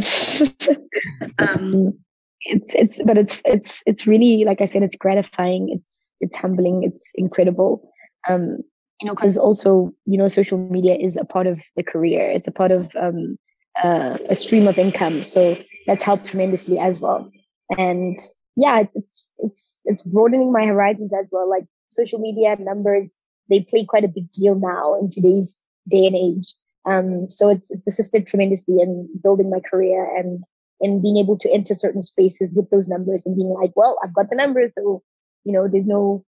um, 1.39 1.97
it's 2.41 2.75
it's 2.75 3.01
but 3.05 3.17
it's 3.17 3.41
it's 3.45 3.83
it's 3.87 4.07
really 4.07 4.45
like 4.45 4.61
I 4.61 4.67
said, 4.67 4.83
it's 4.83 4.97
gratifying. 4.97 5.69
It's 5.71 6.13
it's 6.21 6.37
humbling. 6.37 6.83
It's 6.83 7.13
incredible. 7.15 7.89
Um, 8.29 8.59
you 9.01 9.07
know, 9.07 9.15
because 9.15 9.39
also 9.39 9.93
you 10.07 10.19
know, 10.19 10.27
social 10.27 10.59
media 10.59 10.97
is 10.97 11.17
a 11.17 11.25
part 11.25 11.47
of 11.47 11.61
the 11.77 11.85
career. 11.85 12.29
It's 12.29 12.49
a 12.49 12.53
part 12.53 12.73
of 12.73 12.91
um, 13.01 13.39
uh, 13.83 14.19
a 14.29 14.35
stream 14.35 14.67
of 14.67 14.77
income. 14.77 15.23
So 15.23 15.57
that's 15.87 16.03
helped 16.03 16.27
tremendously 16.27 16.79
as 16.79 16.99
well. 16.99 17.31
And 17.79 18.19
yeah, 18.57 18.81
it's, 18.81 18.97
it's, 18.97 19.37
it's, 19.39 19.83
it's 19.85 20.03
broadening 20.03 20.53
my 20.53 20.67
horizons 20.67 21.13
as 21.13 21.27
well. 21.31 21.49
Like 21.49 21.65
social 21.91 22.19
media 22.19 22.57
numbers, 22.59 23.15
they 23.51 23.61
play 23.61 23.85
quite 23.85 24.05
a 24.05 24.09
big 24.09 24.31
deal 24.31 24.55
now 24.55 24.99
in 24.99 25.11
today's 25.11 25.65
day 25.89 26.07
and 26.07 26.17
age. 26.17 26.55
Um, 26.87 27.31
so 27.31 27.49
it's, 27.49 27.71
it's 27.71 27.87
assisted 27.87 28.27
tremendously 28.27 28.81
in 28.81 29.09
building 29.23 29.51
my 29.51 29.61
career 29.61 30.05
and 30.17 30.45
in 30.81 31.01
being 31.01 31.17
able 31.17 31.39
to 31.39 31.51
enter 31.51 31.75
certain 31.75 32.03
spaces 32.03 32.53
with 32.55 32.69
those 32.71 32.89
numbers 32.89 33.25
and 33.25 33.37
being 33.37 33.49
like, 33.49 33.73
well, 33.75 33.99
I've 34.03 34.15
got 34.15 34.29
the 34.29 34.37
numbers. 34.37 34.73
So, 34.75 35.03
you 35.45 35.53
know, 35.53 35.69
there's 35.69 35.87
no, 35.87 36.25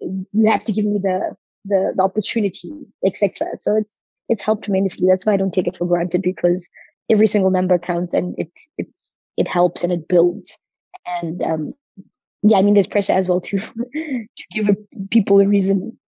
you 0.00 0.50
have 0.50 0.64
to 0.64 0.72
give 0.72 0.84
me 0.84 0.98
the, 1.02 1.34
the, 1.64 1.92
the 1.96 2.02
opportunity, 2.02 2.72
etc. 3.04 3.48
So 3.58 3.76
it's, 3.76 4.00
it's 4.28 4.42
helped 4.42 4.64
tremendously. 4.64 5.06
That's 5.08 5.26
why 5.26 5.34
I 5.34 5.36
don't 5.36 5.52
take 5.52 5.66
it 5.66 5.76
for 5.76 5.86
granted 5.86 6.22
because 6.22 6.68
every 7.10 7.26
single 7.26 7.50
number 7.50 7.78
counts 7.78 8.14
and 8.14 8.34
it 8.38 8.50
it 8.78 8.88
it 9.36 9.48
helps 9.48 9.82
and 9.82 9.92
it 9.92 10.08
builds. 10.08 10.58
And 11.06 11.42
um, 11.42 11.74
yeah, 12.42 12.58
I 12.58 12.62
mean, 12.62 12.74
there's 12.74 12.86
pressure 12.86 13.12
as 13.12 13.28
well 13.28 13.40
to 13.42 13.58
to 13.92 14.26
give 14.52 14.68
people 15.10 15.40
a 15.40 15.46
reason 15.46 15.98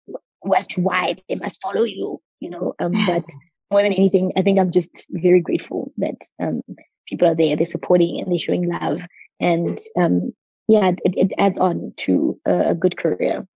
as 0.55 0.67
to 0.67 0.81
why 0.81 1.15
they 1.27 1.35
must 1.35 1.61
follow 1.61 1.83
you. 1.83 2.21
You 2.39 2.51
know, 2.51 2.75
um, 2.79 2.93
but 3.05 3.23
more 3.71 3.81
than 3.81 3.93
anything, 3.93 4.31
I 4.37 4.41
think 4.41 4.59
I'm 4.59 4.71
just 4.71 5.07
very 5.09 5.41
grateful 5.41 5.91
that 5.97 6.15
um, 6.41 6.61
people 7.07 7.27
are 7.27 7.35
there, 7.35 7.55
they're 7.55 7.65
supporting 7.65 8.19
and 8.19 8.31
they're 8.31 8.39
showing 8.39 8.69
love, 8.69 8.99
and 9.39 9.79
um, 9.97 10.31
yeah, 10.67 10.91
it, 11.03 11.13
it 11.15 11.31
adds 11.37 11.57
on 11.57 11.93
to 11.97 12.39
a, 12.45 12.71
a 12.71 12.75
good 12.75 12.97
career. 12.97 13.47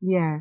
Yeah, 0.00 0.40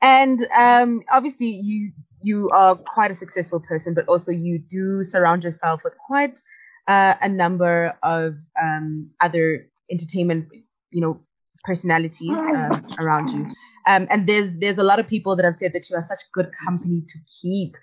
and 0.00 0.46
um, 0.56 1.02
obviously 1.10 1.48
you 1.48 1.92
you 2.22 2.50
are 2.50 2.76
quite 2.76 3.10
a 3.10 3.14
successful 3.14 3.60
person, 3.60 3.94
but 3.94 4.08
also 4.08 4.32
you 4.32 4.58
do 4.58 5.04
surround 5.04 5.44
yourself 5.44 5.82
with 5.84 5.94
quite 6.06 6.40
uh, 6.88 7.14
a 7.20 7.28
number 7.28 7.94
of 8.02 8.34
um, 8.60 9.10
other 9.20 9.68
entertainment, 9.90 10.48
you 10.90 11.00
know, 11.00 11.20
personalities 11.68 12.30
um, 12.30 12.86
around 12.98 13.28
you. 13.34 13.42
Um, 13.86 14.06
and 14.10 14.26
there's 14.28 14.50
there's 14.60 14.78
a 14.78 14.88
lot 14.90 14.98
of 15.02 15.06
people 15.14 15.36
that 15.36 15.44
have 15.44 15.56
said 15.60 15.72
that 15.74 15.88
you 15.88 15.96
are 15.96 16.06
such 16.08 16.22
good 16.32 16.50
company 16.64 17.02
to 17.12 17.18
keep. 17.40 17.76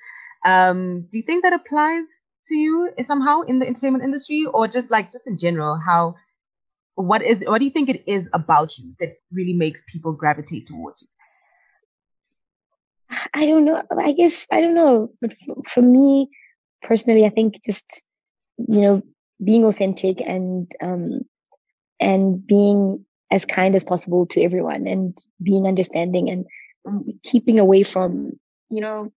Um, 0.45 1.07
do 1.09 1.17
you 1.19 1.23
think 1.23 1.43
that 1.43 1.53
applies 1.53 2.05
to 2.47 2.55
you 2.55 2.91
somehow 3.11 3.41
in 3.41 3.59
the 3.59 3.67
entertainment 3.67 4.03
industry, 4.03 4.45
or 4.45 4.67
just 4.67 4.91
like 4.91 5.11
just 5.11 5.27
in 5.27 5.37
general? 5.37 5.79
How 5.89 6.15
what 6.95 7.21
is 7.21 7.43
what 7.47 7.59
do 7.59 7.65
you 7.65 7.71
think 7.71 7.89
it 7.89 8.03
is 8.07 8.23
about 8.33 8.77
you 8.77 8.93
that 8.99 9.13
really 9.31 9.53
makes 9.53 9.83
people 9.91 10.13
gravitate 10.13 10.67
towards 10.67 11.01
you? 11.01 11.07
I 13.33 13.45
don't 13.45 13.65
know. 13.65 13.81
I 14.09 14.13
guess 14.13 14.47
I 14.51 14.61
don't 14.61 14.75
know. 14.75 15.11
But 15.21 15.33
for, 15.45 15.55
for 15.73 15.81
me 15.81 16.29
personally, 16.83 17.25
I 17.25 17.29
think 17.29 17.55
just 17.65 18.03
you 18.57 18.81
know 18.81 19.01
being 19.43 19.65
authentic 19.65 20.21
and 20.21 20.71
um 20.81 21.21
and 21.99 22.45
being 22.45 23.05
as 23.35 23.45
kind 23.45 23.75
as 23.75 23.83
possible 23.83 24.25
to 24.27 24.41
everyone 24.41 24.87
and 24.87 25.17
being 25.43 25.67
understanding 25.67 26.29
and 26.29 26.45
um, 26.87 27.05
keeping 27.23 27.59
away 27.59 27.83
from 27.83 28.31
you 28.69 28.81
know 28.81 29.11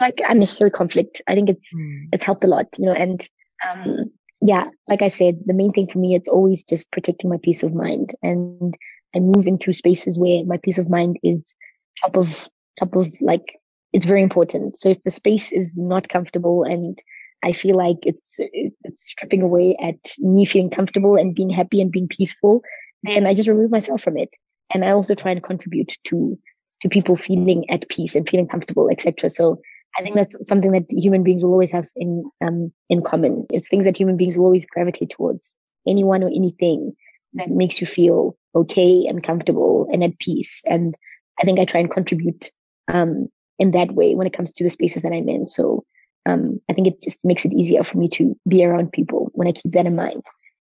like 0.00 0.20
unnecessary 0.28 0.70
conflict. 0.70 1.22
I 1.28 1.34
think 1.34 1.48
it's 1.48 1.72
Mm. 1.74 2.08
it's 2.12 2.24
helped 2.24 2.44
a 2.44 2.48
lot, 2.48 2.66
you 2.78 2.86
know, 2.86 2.92
and 3.04 3.18
um 3.66 4.10
yeah, 4.42 4.66
like 4.90 5.02
I 5.02 5.08
said, 5.08 5.40
the 5.46 5.54
main 5.60 5.72
thing 5.72 5.88
for 5.88 5.98
me 5.98 6.14
it's 6.14 6.28
always 6.28 6.64
just 6.72 6.90
protecting 6.90 7.30
my 7.30 7.38
peace 7.42 7.62
of 7.62 7.72
mind 7.74 8.14
and 8.22 8.76
I 9.14 9.20
move 9.20 9.46
into 9.46 9.72
spaces 9.72 10.18
where 10.18 10.44
my 10.44 10.58
peace 10.58 10.78
of 10.78 10.90
mind 10.90 11.18
is 11.22 11.54
top 12.02 12.16
of 12.16 12.48
top 12.78 12.94
of 12.96 13.06
like 13.20 13.58
it's 13.92 14.04
very 14.04 14.22
important. 14.22 14.76
So 14.76 14.90
if 14.90 15.02
the 15.04 15.10
space 15.10 15.52
is 15.52 15.78
not 15.78 16.08
comfortable 16.08 16.64
and 16.64 16.98
I 17.46 17.52
feel 17.52 17.76
like 17.76 17.98
it's 18.02 18.34
it's 18.38 19.08
stripping 19.08 19.40
away 19.40 19.76
at 19.80 20.00
me 20.18 20.44
feeling 20.44 20.70
comfortable 20.70 21.16
and 21.16 21.34
being 21.34 21.50
happy 21.50 21.80
and 21.80 21.92
being 21.92 22.08
peaceful, 22.08 22.60
then 23.04 23.26
I 23.26 23.34
just 23.34 23.48
remove 23.48 23.70
myself 23.70 24.02
from 24.02 24.16
it. 24.18 24.30
And 24.74 24.84
I 24.84 24.90
also 24.90 25.14
try 25.14 25.30
and 25.30 25.42
contribute 25.42 25.96
to 26.08 26.36
to 26.82 26.88
people 26.88 27.16
feeling 27.16 27.68
at 27.70 27.88
peace 27.88 28.16
and 28.16 28.28
feeling 28.28 28.48
comfortable, 28.48 28.90
etc. 28.90 29.30
So 29.30 29.60
I 29.98 30.02
think 30.02 30.16
that's 30.16 30.36
something 30.48 30.72
that 30.72 30.86
human 30.90 31.22
beings 31.22 31.42
will 31.42 31.52
always 31.52 31.70
have 31.70 31.86
in 31.94 32.24
um 32.44 32.72
in 32.90 33.02
common. 33.02 33.46
It's 33.50 33.68
things 33.68 33.84
that 33.84 33.96
human 33.96 34.16
beings 34.16 34.36
will 34.36 34.44
always 34.46 34.66
gravitate 34.66 35.10
towards. 35.10 35.56
Anyone 35.86 36.24
or 36.24 36.28
anything 36.28 36.92
that 37.34 37.50
makes 37.50 37.80
you 37.80 37.86
feel 37.86 38.36
okay 38.56 39.06
and 39.06 39.22
comfortable 39.22 39.88
and 39.92 40.02
at 40.02 40.18
peace. 40.18 40.60
And 40.66 40.96
I 41.40 41.44
think 41.44 41.60
I 41.60 41.64
try 41.64 41.80
and 41.80 41.90
contribute 41.90 42.50
um 42.92 43.28
in 43.58 43.70
that 43.70 43.92
way 43.92 44.14
when 44.16 44.26
it 44.26 44.36
comes 44.36 44.52
to 44.54 44.64
the 44.64 44.70
spaces 44.70 45.02
that 45.04 45.12
I'm 45.12 45.28
in. 45.28 45.46
So 45.46 45.84
um 46.26 46.60
I 46.68 46.72
think 46.72 46.88
it 46.88 47.02
just 47.02 47.24
makes 47.24 47.44
it 47.44 47.52
easier 47.52 47.84
for 47.84 47.98
me 47.98 48.08
to 48.10 48.36
be 48.48 48.64
around 48.64 48.92
people 48.92 49.30
when 49.34 49.48
I 49.48 49.52
keep 49.52 49.72
that 49.72 49.86
in 49.86 49.96
mind. 49.96 50.22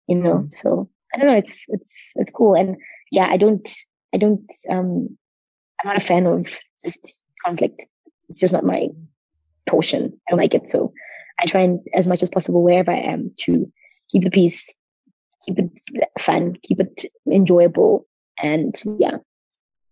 You 0.08 0.16
know, 0.16 0.48
so 0.52 0.88
I 1.14 1.18
don't 1.18 1.26
know, 1.26 1.38
it's 1.38 1.64
it's 1.68 2.12
it's 2.16 2.32
cool. 2.32 2.54
And 2.54 2.76
yeah, 3.10 3.28
I 3.30 3.36
don't 3.36 3.68
I 4.14 4.18
don't 4.18 4.50
um 4.70 5.16
I'm 5.80 5.88
not 5.88 5.96
a 5.96 6.00
fan 6.00 6.26
of 6.26 6.46
just 6.84 7.24
conflict. 7.44 7.82
It's 8.28 8.40
just 8.40 8.52
not 8.52 8.64
my 8.64 8.88
portion. 9.68 10.12
I 10.28 10.30
don't 10.30 10.40
like 10.40 10.54
it. 10.54 10.68
So 10.68 10.92
I 11.40 11.46
try 11.46 11.62
and 11.62 11.80
as 11.94 12.08
much 12.08 12.22
as 12.22 12.30
possible 12.30 12.62
wherever 12.62 12.90
I 12.90 12.98
am 12.98 13.32
to 13.40 13.70
keep 14.10 14.22
the 14.22 14.30
peace, 14.30 14.72
keep 15.44 15.58
it 15.58 15.70
fun, 16.20 16.56
keep 16.62 16.80
it 16.80 17.04
enjoyable. 17.30 18.06
And 18.42 18.74
yeah. 18.98 19.18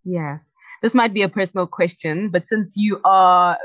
Yeah. 0.03 0.39
This 0.81 0.93
might 0.93 1.13
be 1.13 1.21
a 1.21 1.29
personal 1.29 1.67
question, 1.67 2.29
but 2.29 2.47
since 2.47 2.73
you 2.75 2.99
are 3.05 3.57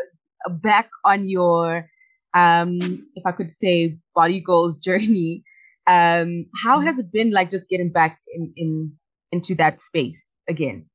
back 0.50 0.90
on 1.04 1.28
your, 1.28 1.88
um, 2.36 3.06
if 3.14 3.24
I 3.24 3.32
could 3.32 3.56
say, 3.56 3.96
body 4.14 4.40
goals 4.40 4.78
journey, 4.86 5.42
um, 5.86 6.46
how 6.62 6.80
has 6.80 6.98
it 6.98 7.12
been 7.12 7.30
like 7.30 7.50
just 7.50 7.68
getting 7.68 7.90
back 7.90 8.18
in, 8.34 8.52
in 8.56 8.92
into 9.32 9.54
that 9.56 9.82
space 9.82 10.22
again? 10.48 10.86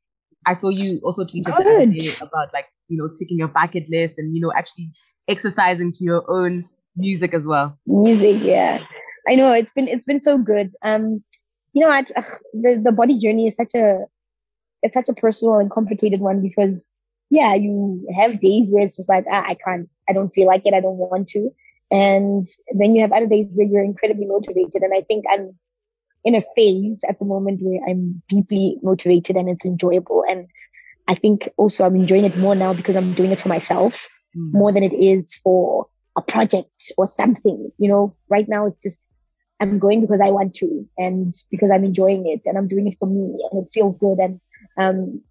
I 0.46 0.56
saw 0.56 0.70
you 0.70 1.00
also 1.04 1.24
tweeted 1.24 1.46
the 1.46 1.54
other 1.54 1.86
Good. 1.86 1.94
day 1.94 2.14
about 2.20 2.54
like 2.54 2.66
you 2.88 2.98
know 2.98 3.10
ticking 3.18 3.38
your 3.38 3.48
bucket 3.48 3.90
list 3.90 4.16
and 4.18 4.36
you 4.36 4.42
know 4.42 4.52
actually 4.56 4.92
exercising 5.28 5.92
to 5.92 6.04
your 6.04 6.30
own 6.30 6.66
music 6.96 7.34
as 7.34 7.44
well. 7.44 7.78
Music, 7.86 8.42
yeah. 8.44 8.80
I 9.28 9.36
know 9.36 9.52
it's 9.52 9.72
been 9.72 9.88
it's 9.88 10.06
been 10.06 10.20
so 10.20 10.38
good. 10.38 10.72
Um, 10.84 11.24
you 11.74 11.86
know, 11.86 11.94
it's, 11.94 12.12
ugh, 12.16 12.26
the 12.54 12.82
the 12.84 12.92
body 12.92 13.20
journey 13.20 13.48
is 13.48 13.56
such 13.56 13.74
a 13.76 14.06
it's 14.82 14.94
such 14.94 15.10
a 15.10 15.14
personal 15.14 15.60
and 15.60 15.72
complicated 15.72 16.20
one 16.20 16.42
because 16.42 16.90
yeah, 17.30 17.54
you 17.54 18.06
have 18.16 18.42
days 18.42 18.70
where 18.70 18.84
it's 18.84 18.98
just 18.98 19.10
like 19.10 19.26
ah, 19.32 19.46
I 19.48 19.56
can't, 19.56 19.90
I 20.12 20.14
don't 20.14 20.34
feel 20.34 20.48
like 20.48 20.66
it, 20.66 20.76
I 20.76 20.82
don't 20.82 20.98
want 20.98 21.30
to, 21.30 21.52
and 21.92 22.48
then 22.80 22.96
you 22.96 23.02
have 23.02 23.14
other 23.14 23.28
days 23.28 23.48
where 23.56 23.68
you're 23.68 23.84
incredibly 23.84 24.26
motivated. 24.26 24.84
And 24.84 24.94
I 24.94 25.02
think 25.02 25.26
I'm 25.32 25.58
in 26.24 26.36
a 26.36 26.44
phase 26.56 27.04
at 27.10 27.20
the 27.20 27.26
moment 27.26 27.62
where 27.62 27.80
I'm 27.90 28.22
deeply 28.28 28.78
motivated 28.84 29.36
and 29.38 29.50
it's 29.50 29.66
enjoyable. 29.66 30.24
And 30.30 30.48
I 31.08 31.16
think 31.16 31.50
also 31.58 31.86
I'm 31.86 31.96
enjoying 31.96 32.26
it 32.26 32.38
more 32.38 32.56
now 32.56 32.74
because 32.74 32.96
I'm 32.96 33.14
doing 33.16 33.32
it 33.32 33.42
for 33.42 33.50
myself 33.50 34.08
Mm. 34.38 34.54
more 34.54 34.72
than 34.72 34.84
it 34.84 34.94
is 34.94 35.34
for 35.44 35.88
a 36.18 36.22
project 36.22 36.94
or 36.98 37.08
something. 37.08 37.72
You 37.78 37.90
know, 37.90 38.16
right 38.30 38.48
now 38.48 38.68
it's 38.68 38.82
just 38.82 39.10
I'm 39.60 39.80
going 39.80 40.02
because 40.02 40.22
I 40.22 40.32
want 40.32 40.54
to 40.56 40.88
and 40.98 41.36
because 41.50 41.72
I'm 41.72 41.84
enjoying 41.84 42.28
it 42.28 42.42
and 42.46 42.58
I'm 42.58 42.68
doing 42.68 42.88
it 42.88 42.98
for 43.00 43.08
me 43.08 43.46
and 43.52 43.64
it 43.66 43.70
feels 43.74 43.98
good 43.98 44.20
and 44.20 44.40
um 44.80 45.22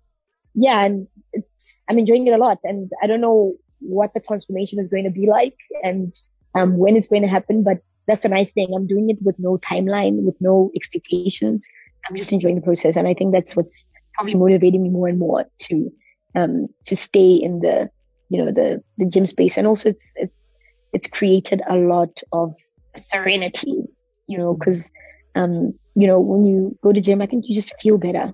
yeah 0.55 0.85
and 0.85 1.09
it's 1.33 1.83
I'm 1.89 1.99
enjoying 1.99 2.27
it 2.29 2.35
a 2.35 2.39
lot 2.39 2.59
and 2.65 2.91
I 3.03 3.07
don't 3.07 3.23
know 3.23 3.55
what 3.81 4.13
the 4.15 4.21
transformation 4.21 4.79
is 4.79 4.89
going 4.89 5.05
to 5.05 5.11
be 5.11 5.27
like 5.27 5.57
and 5.83 6.15
um 6.55 6.77
when 6.77 6.97
it's 6.97 7.09
going 7.09 7.23
to 7.23 7.29
happen 7.29 7.63
but 7.63 7.79
that's 8.11 8.25
a 8.25 8.29
nice 8.29 8.51
thing. 8.51 8.73
I'm 8.75 8.89
doing 8.89 9.09
it 9.09 9.19
with 9.23 9.39
no 9.39 9.59
timeline, 9.59 10.25
with 10.25 10.35
no 10.41 10.73
expectations. 10.75 11.65
I'm 12.09 12.17
just 12.17 12.33
enjoying 12.33 12.57
the 12.57 12.61
process 12.61 12.97
and 12.97 13.07
I 13.07 13.15
think 13.15 13.33
that's 13.33 13.55
what's 13.55 13.87
probably 14.15 14.35
motivating 14.35 14.83
me 14.83 14.89
more 14.89 15.07
and 15.07 15.19
more 15.19 15.45
to 15.69 15.93
um 16.35 16.69
to 16.87 16.97
stay 16.97 17.35
in 17.35 17.61
the 17.61 17.89
you 18.31 18.39
know 18.39 18.51
the 18.51 18.83
the 18.99 19.05
gym 19.05 19.27
space 19.27 19.57
and 19.57 19.67
also 19.67 19.91
it's 19.91 20.13
it's 20.17 20.53
it's 20.93 21.07
created 21.07 21.63
a 21.69 21.77
lot 21.77 22.21
of 22.33 22.55
serenity 22.97 23.85
you 24.27 24.39
know 24.39 24.55
because 24.55 24.89
um 25.35 25.73
you 25.95 26.07
know 26.07 26.21
when 26.21 26.45
you 26.45 26.77
go 26.83 26.93
to 26.93 27.01
gym 27.01 27.21
i 27.21 27.27
think 27.27 27.45
you 27.49 27.55
just 27.55 27.75
feel 27.81 27.99
better 27.99 28.33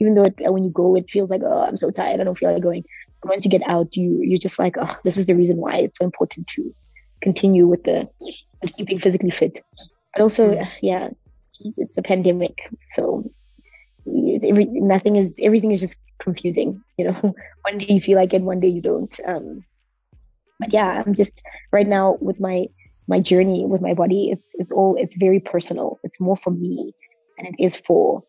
even 0.00 0.14
though 0.14 0.24
it, 0.24 0.34
when 0.52 0.64
you 0.64 0.70
go 0.70 0.94
it 0.96 1.08
feels 1.10 1.30
like 1.30 1.40
oh 1.44 1.62
i'm 1.62 1.76
so 1.76 1.90
tired 1.90 2.20
i 2.20 2.24
don't 2.24 2.38
feel 2.38 2.52
like 2.52 2.62
going 2.62 2.84
once 3.24 3.44
you 3.44 3.50
get 3.50 3.62
out 3.66 3.94
you 3.96 4.20
you're 4.22 4.38
just 4.38 4.58
like 4.58 4.76
oh 4.80 4.96
this 5.04 5.16
is 5.16 5.26
the 5.26 5.34
reason 5.34 5.56
why 5.56 5.76
it's 5.76 5.98
so 5.98 6.04
important 6.04 6.46
to 6.46 6.74
continue 7.22 7.66
with 7.66 7.82
the 7.84 8.08
with 8.62 8.72
keeping 8.76 8.98
physically 8.98 9.30
fit. 9.30 9.60
But 10.14 10.22
also 10.22 10.52
yeah. 10.82 11.08
it's 11.76 11.96
a 11.96 12.02
pandemic 12.02 12.58
so 12.94 13.30
every, 14.06 14.64
nothing 14.66 15.16
is 15.16 15.32
everything 15.40 15.70
is 15.70 15.80
just 15.80 15.96
confusing 16.18 16.82
you 16.98 17.06
know? 17.06 17.34
One 17.62 17.78
day 17.78 17.86
you 17.88 18.00
feel 18.00 18.16
like 18.16 18.32
it 18.34 18.42
one 18.42 18.60
day 18.60 18.68
you 18.68 18.80
don't 18.80 19.14
um 19.26 19.64
but 20.58 20.72
yeah 20.72 21.02
i'm 21.04 21.14
just 21.14 21.42
right 21.72 21.86
now 21.86 22.16
with 22.20 22.40
my 22.40 22.66
my 23.10 23.20
journey 23.20 23.66
with 23.66 23.82
my 23.82 23.92
body 23.92 24.30
it's 24.30 24.52
it's 24.54 24.72
all 24.72 24.96
it's 24.98 25.16
very 25.16 25.40
personal. 25.40 25.98
It's 26.04 26.20
more 26.20 26.36
for 26.36 26.50
me 26.50 26.94
than 27.36 27.46
it 27.46 27.56
is 27.58 27.76
for 27.76 28.22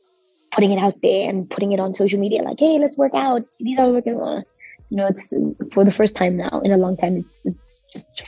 putting 0.51 0.71
it 0.73 0.79
out 0.79 0.95
there 1.01 1.29
and 1.29 1.49
putting 1.49 1.71
it 1.71 1.79
on 1.79 1.93
social 1.93 2.19
media 2.19 2.41
like 2.41 2.59
hey 2.59 2.79
let's 2.79 2.97
work 2.97 3.13
out. 3.13 3.45
These 3.59 3.79
are 3.79 3.89
working 3.89 4.19
on 4.19 4.43
you 4.91 4.97
know 4.97 5.07
it's 5.07 5.25
for 5.73 5.83
the 5.83 5.91
first 5.91 6.15
time 6.15 6.37
now 6.37 6.61
in 6.63 6.71
a 6.71 6.77
long 6.77 6.95
time 6.97 7.17
it's 7.17 7.41
it's 7.45 7.85
just 7.91 8.23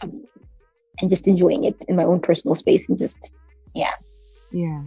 and 1.00 1.10
just 1.10 1.28
enjoying 1.28 1.64
it 1.66 1.76
in 1.88 1.96
my 1.96 2.06
own 2.06 2.20
personal 2.20 2.56
space 2.56 2.90
and 2.90 2.98
just 2.98 3.34
yeah 3.76 3.94
Yeah. 4.54 4.84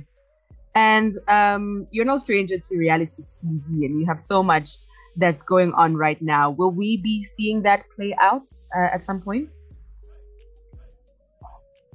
And 0.74 1.18
um, 1.28 1.86
you're 1.90 2.04
no 2.04 2.18
stranger 2.18 2.58
to 2.58 2.76
reality 2.76 3.22
TV, 3.42 3.86
and 3.86 4.00
you 4.00 4.06
have 4.06 4.22
so 4.22 4.42
much 4.42 4.76
that's 5.16 5.42
going 5.42 5.72
on 5.72 5.96
right 5.96 6.20
now. 6.20 6.50
Will 6.50 6.70
we 6.70 6.98
be 6.98 7.24
seeing 7.24 7.62
that 7.62 7.84
play 7.96 8.14
out 8.20 8.46
uh, 8.76 8.88
at 8.92 9.04
some 9.04 9.20
point? 9.20 9.48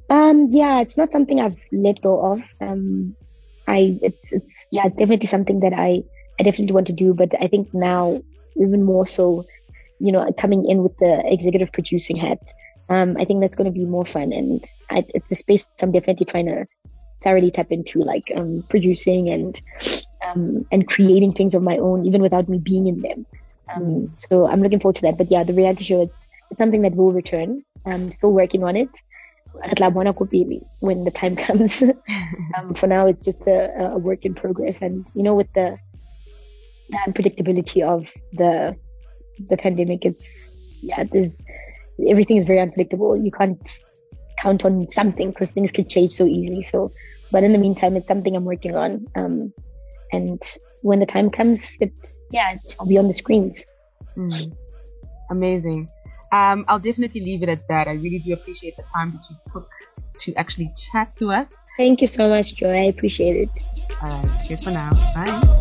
Um, 0.10 0.48
yeah, 0.52 0.82
it's 0.82 0.98
not 0.98 1.12
something 1.12 1.40
I've 1.40 1.62
let 1.72 2.02
go 2.02 2.34
of. 2.34 2.42
Um, 2.60 3.16
I, 3.68 4.00
it's, 4.02 4.34
it's, 4.34 4.68
yeah, 4.72 4.90
definitely 4.90 5.28
something 5.28 5.60
that 5.62 5.74
I, 5.74 6.04
I 6.40 6.44
definitely 6.44 6.74
want 6.74 6.88
to 6.88 6.94
do. 6.94 7.14
But 7.14 7.30
I 7.40 7.48
think 7.48 7.72
now, 7.74 8.22
even 8.58 8.84
more 8.84 9.06
so, 9.06 9.46
you 10.02 10.12
know, 10.12 10.32
coming 10.40 10.70
in 10.70 10.84
with 10.84 10.98
the 10.98 11.22
executive 11.26 11.72
producing 11.72 12.18
hat, 12.18 12.40
um, 12.90 13.16
I 13.20 13.26
think 13.26 13.42
that's 13.42 13.56
going 13.56 13.72
to 13.72 13.80
be 13.80 13.86
more 13.86 14.06
fun. 14.06 14.34
And 14.34 14.64
I, 14.90 15.06
it's 15.10 15.30
the 15.30 15.36
space 15.36 15.66
I'm 15.82 15.92
definitely 15.92 16.26
trying 16.26 16.48
to 16.48 16.66
thoroughly 17.24 17.52
tap 17.52 17.72
into, 17.72 18.00
like, 18.04 18.24
um, 18.36 18.64
producing 18.70 19.30
and, 19.30 19.62
um, 20.26 20.66
and 20.72 20.88
creating 20.88 21.34
things 21.34 21.54
of 21.54 21.64
my 21.64 21.78
own, 21.78 22.06
even 22.06 22.22
without 22.22 22.50
me 22.50 22.58
being 22.58 22.88
in 22.88 23.02
them. 23.02 23.26
Um, 23.74 24.12
so 24.14 24.48
I'm 24.48 24.62
looking 24.62 24.80
forward 24.80 24.96
to 24.98 25.02
that. 25.04 25.18
But 25.18 25.32
yeah, 25.32 25.44
the 25.44 25.54
reality 25.54 25.86
show, 25.86 26.02
it's, 26.02 26.28
it's 26.50 26.58
something 26.58 26.82
that 26.82 26.96
will 26.96 27.14
return. 27.14 27.64
I'm 27.86 28.12
still 28.12 28.32
working 28.32 28.64
on 28.64 28.76
it 28.76 28.90
when 30.80 31.04
the 31.04 31.12
time 31.12 31.36
comes. 31.48 31.84
um, 32.58 32.74
for 32.74 32.88
now, 32.88 33.06
it's 33.06 33.22
just 33.22 33.42
a, 33.42 33.92
a 33.92 33.98
work 33.98 34.26
in 34.26 34.34
progress, 34.34 34.82
and 34.82 35.06
you 35.14 35.24
know, 35.24 35.34
with 35.34 35.52
the, 35.54 35.78
the 36.90 36.98
unpredictability 37.08 37.84
of 37.84 38.12
the 38.34 38.76
the 39.50 39.58
pandemic, 39.58 40.06
it's 40.06 40.50
yeah, 40.82 41.04
there's 41.04 41.42
everything 42.08 42.38
is 42.38 42.46
very 42.46 42.60
unpredictable. 42.60 43.16
You 43.16 43.32
can't 43.32 43.66
count 44.42 44.66
on 44.66 44.90
something 44.92 45.30
because 45.32 45.50
things 45.52 45.72
can 45.72 45.88
change 45.88 46.12
so 46.12 46.26
easily. 46.26 46.64
So, 46.64 46.92
but 47.32 47.44
in 47.44 47.52
the 47.52 47.60
meantime, 47.60 47.96
it's 47.96 48.08
something 48.08 48.36
I'm 48.36 48.46
working 48.46 48.76
on, 48.76 49.06
um, 49.16 49.54
and 50.12 50.42
when 50.82 51.00
the 51.00 51.06
time 51.06 51.30
comes, 51.30 51.78
it's 51.80 52.26
yeah, 52.32 52.56
I'll 52.80 52.88
be 52.88 52.98
on 52.98 53.08
the 53.08 53.14
screens. 53.14 53.66
Mm. 54.18 54.56
Amazing. 55.30 55.90
Um, 56.32 56.66
I'll 56.68 56.80
definitely 56.80 57.22
leave 57.22 57.44
it 57.44 57.50
at 57.50 57.68
that. 57.68 57.88
I 57.88 57.94
really 57.94 58.20
do 58.20 58.34
appreciate 58.34 58.78
the 58.78 58.84
time 58.84 59.12
that 59.12 59.22
you 59.30 59.36
took 59.52 59.70
to 60.22 60.34
actually 60.36 60.72
chat 60.92 61.14
to 61.16 61.32
us. 61.32 61.48
Thank 61.78 62.02
you 62.02 62.08
so 62.08 62.30
much, 62.30 62.56
Joy. 62.56 62.70
I 62.70 62.86
appreciate 62.86 63.50
it. 63.50 63.50
All 64.02 64.22
right, 64.22 64.42
cheers 64.42 64.64
for 64.64 64.72
now. 64.72 64.92
Bye. 65.14 65.58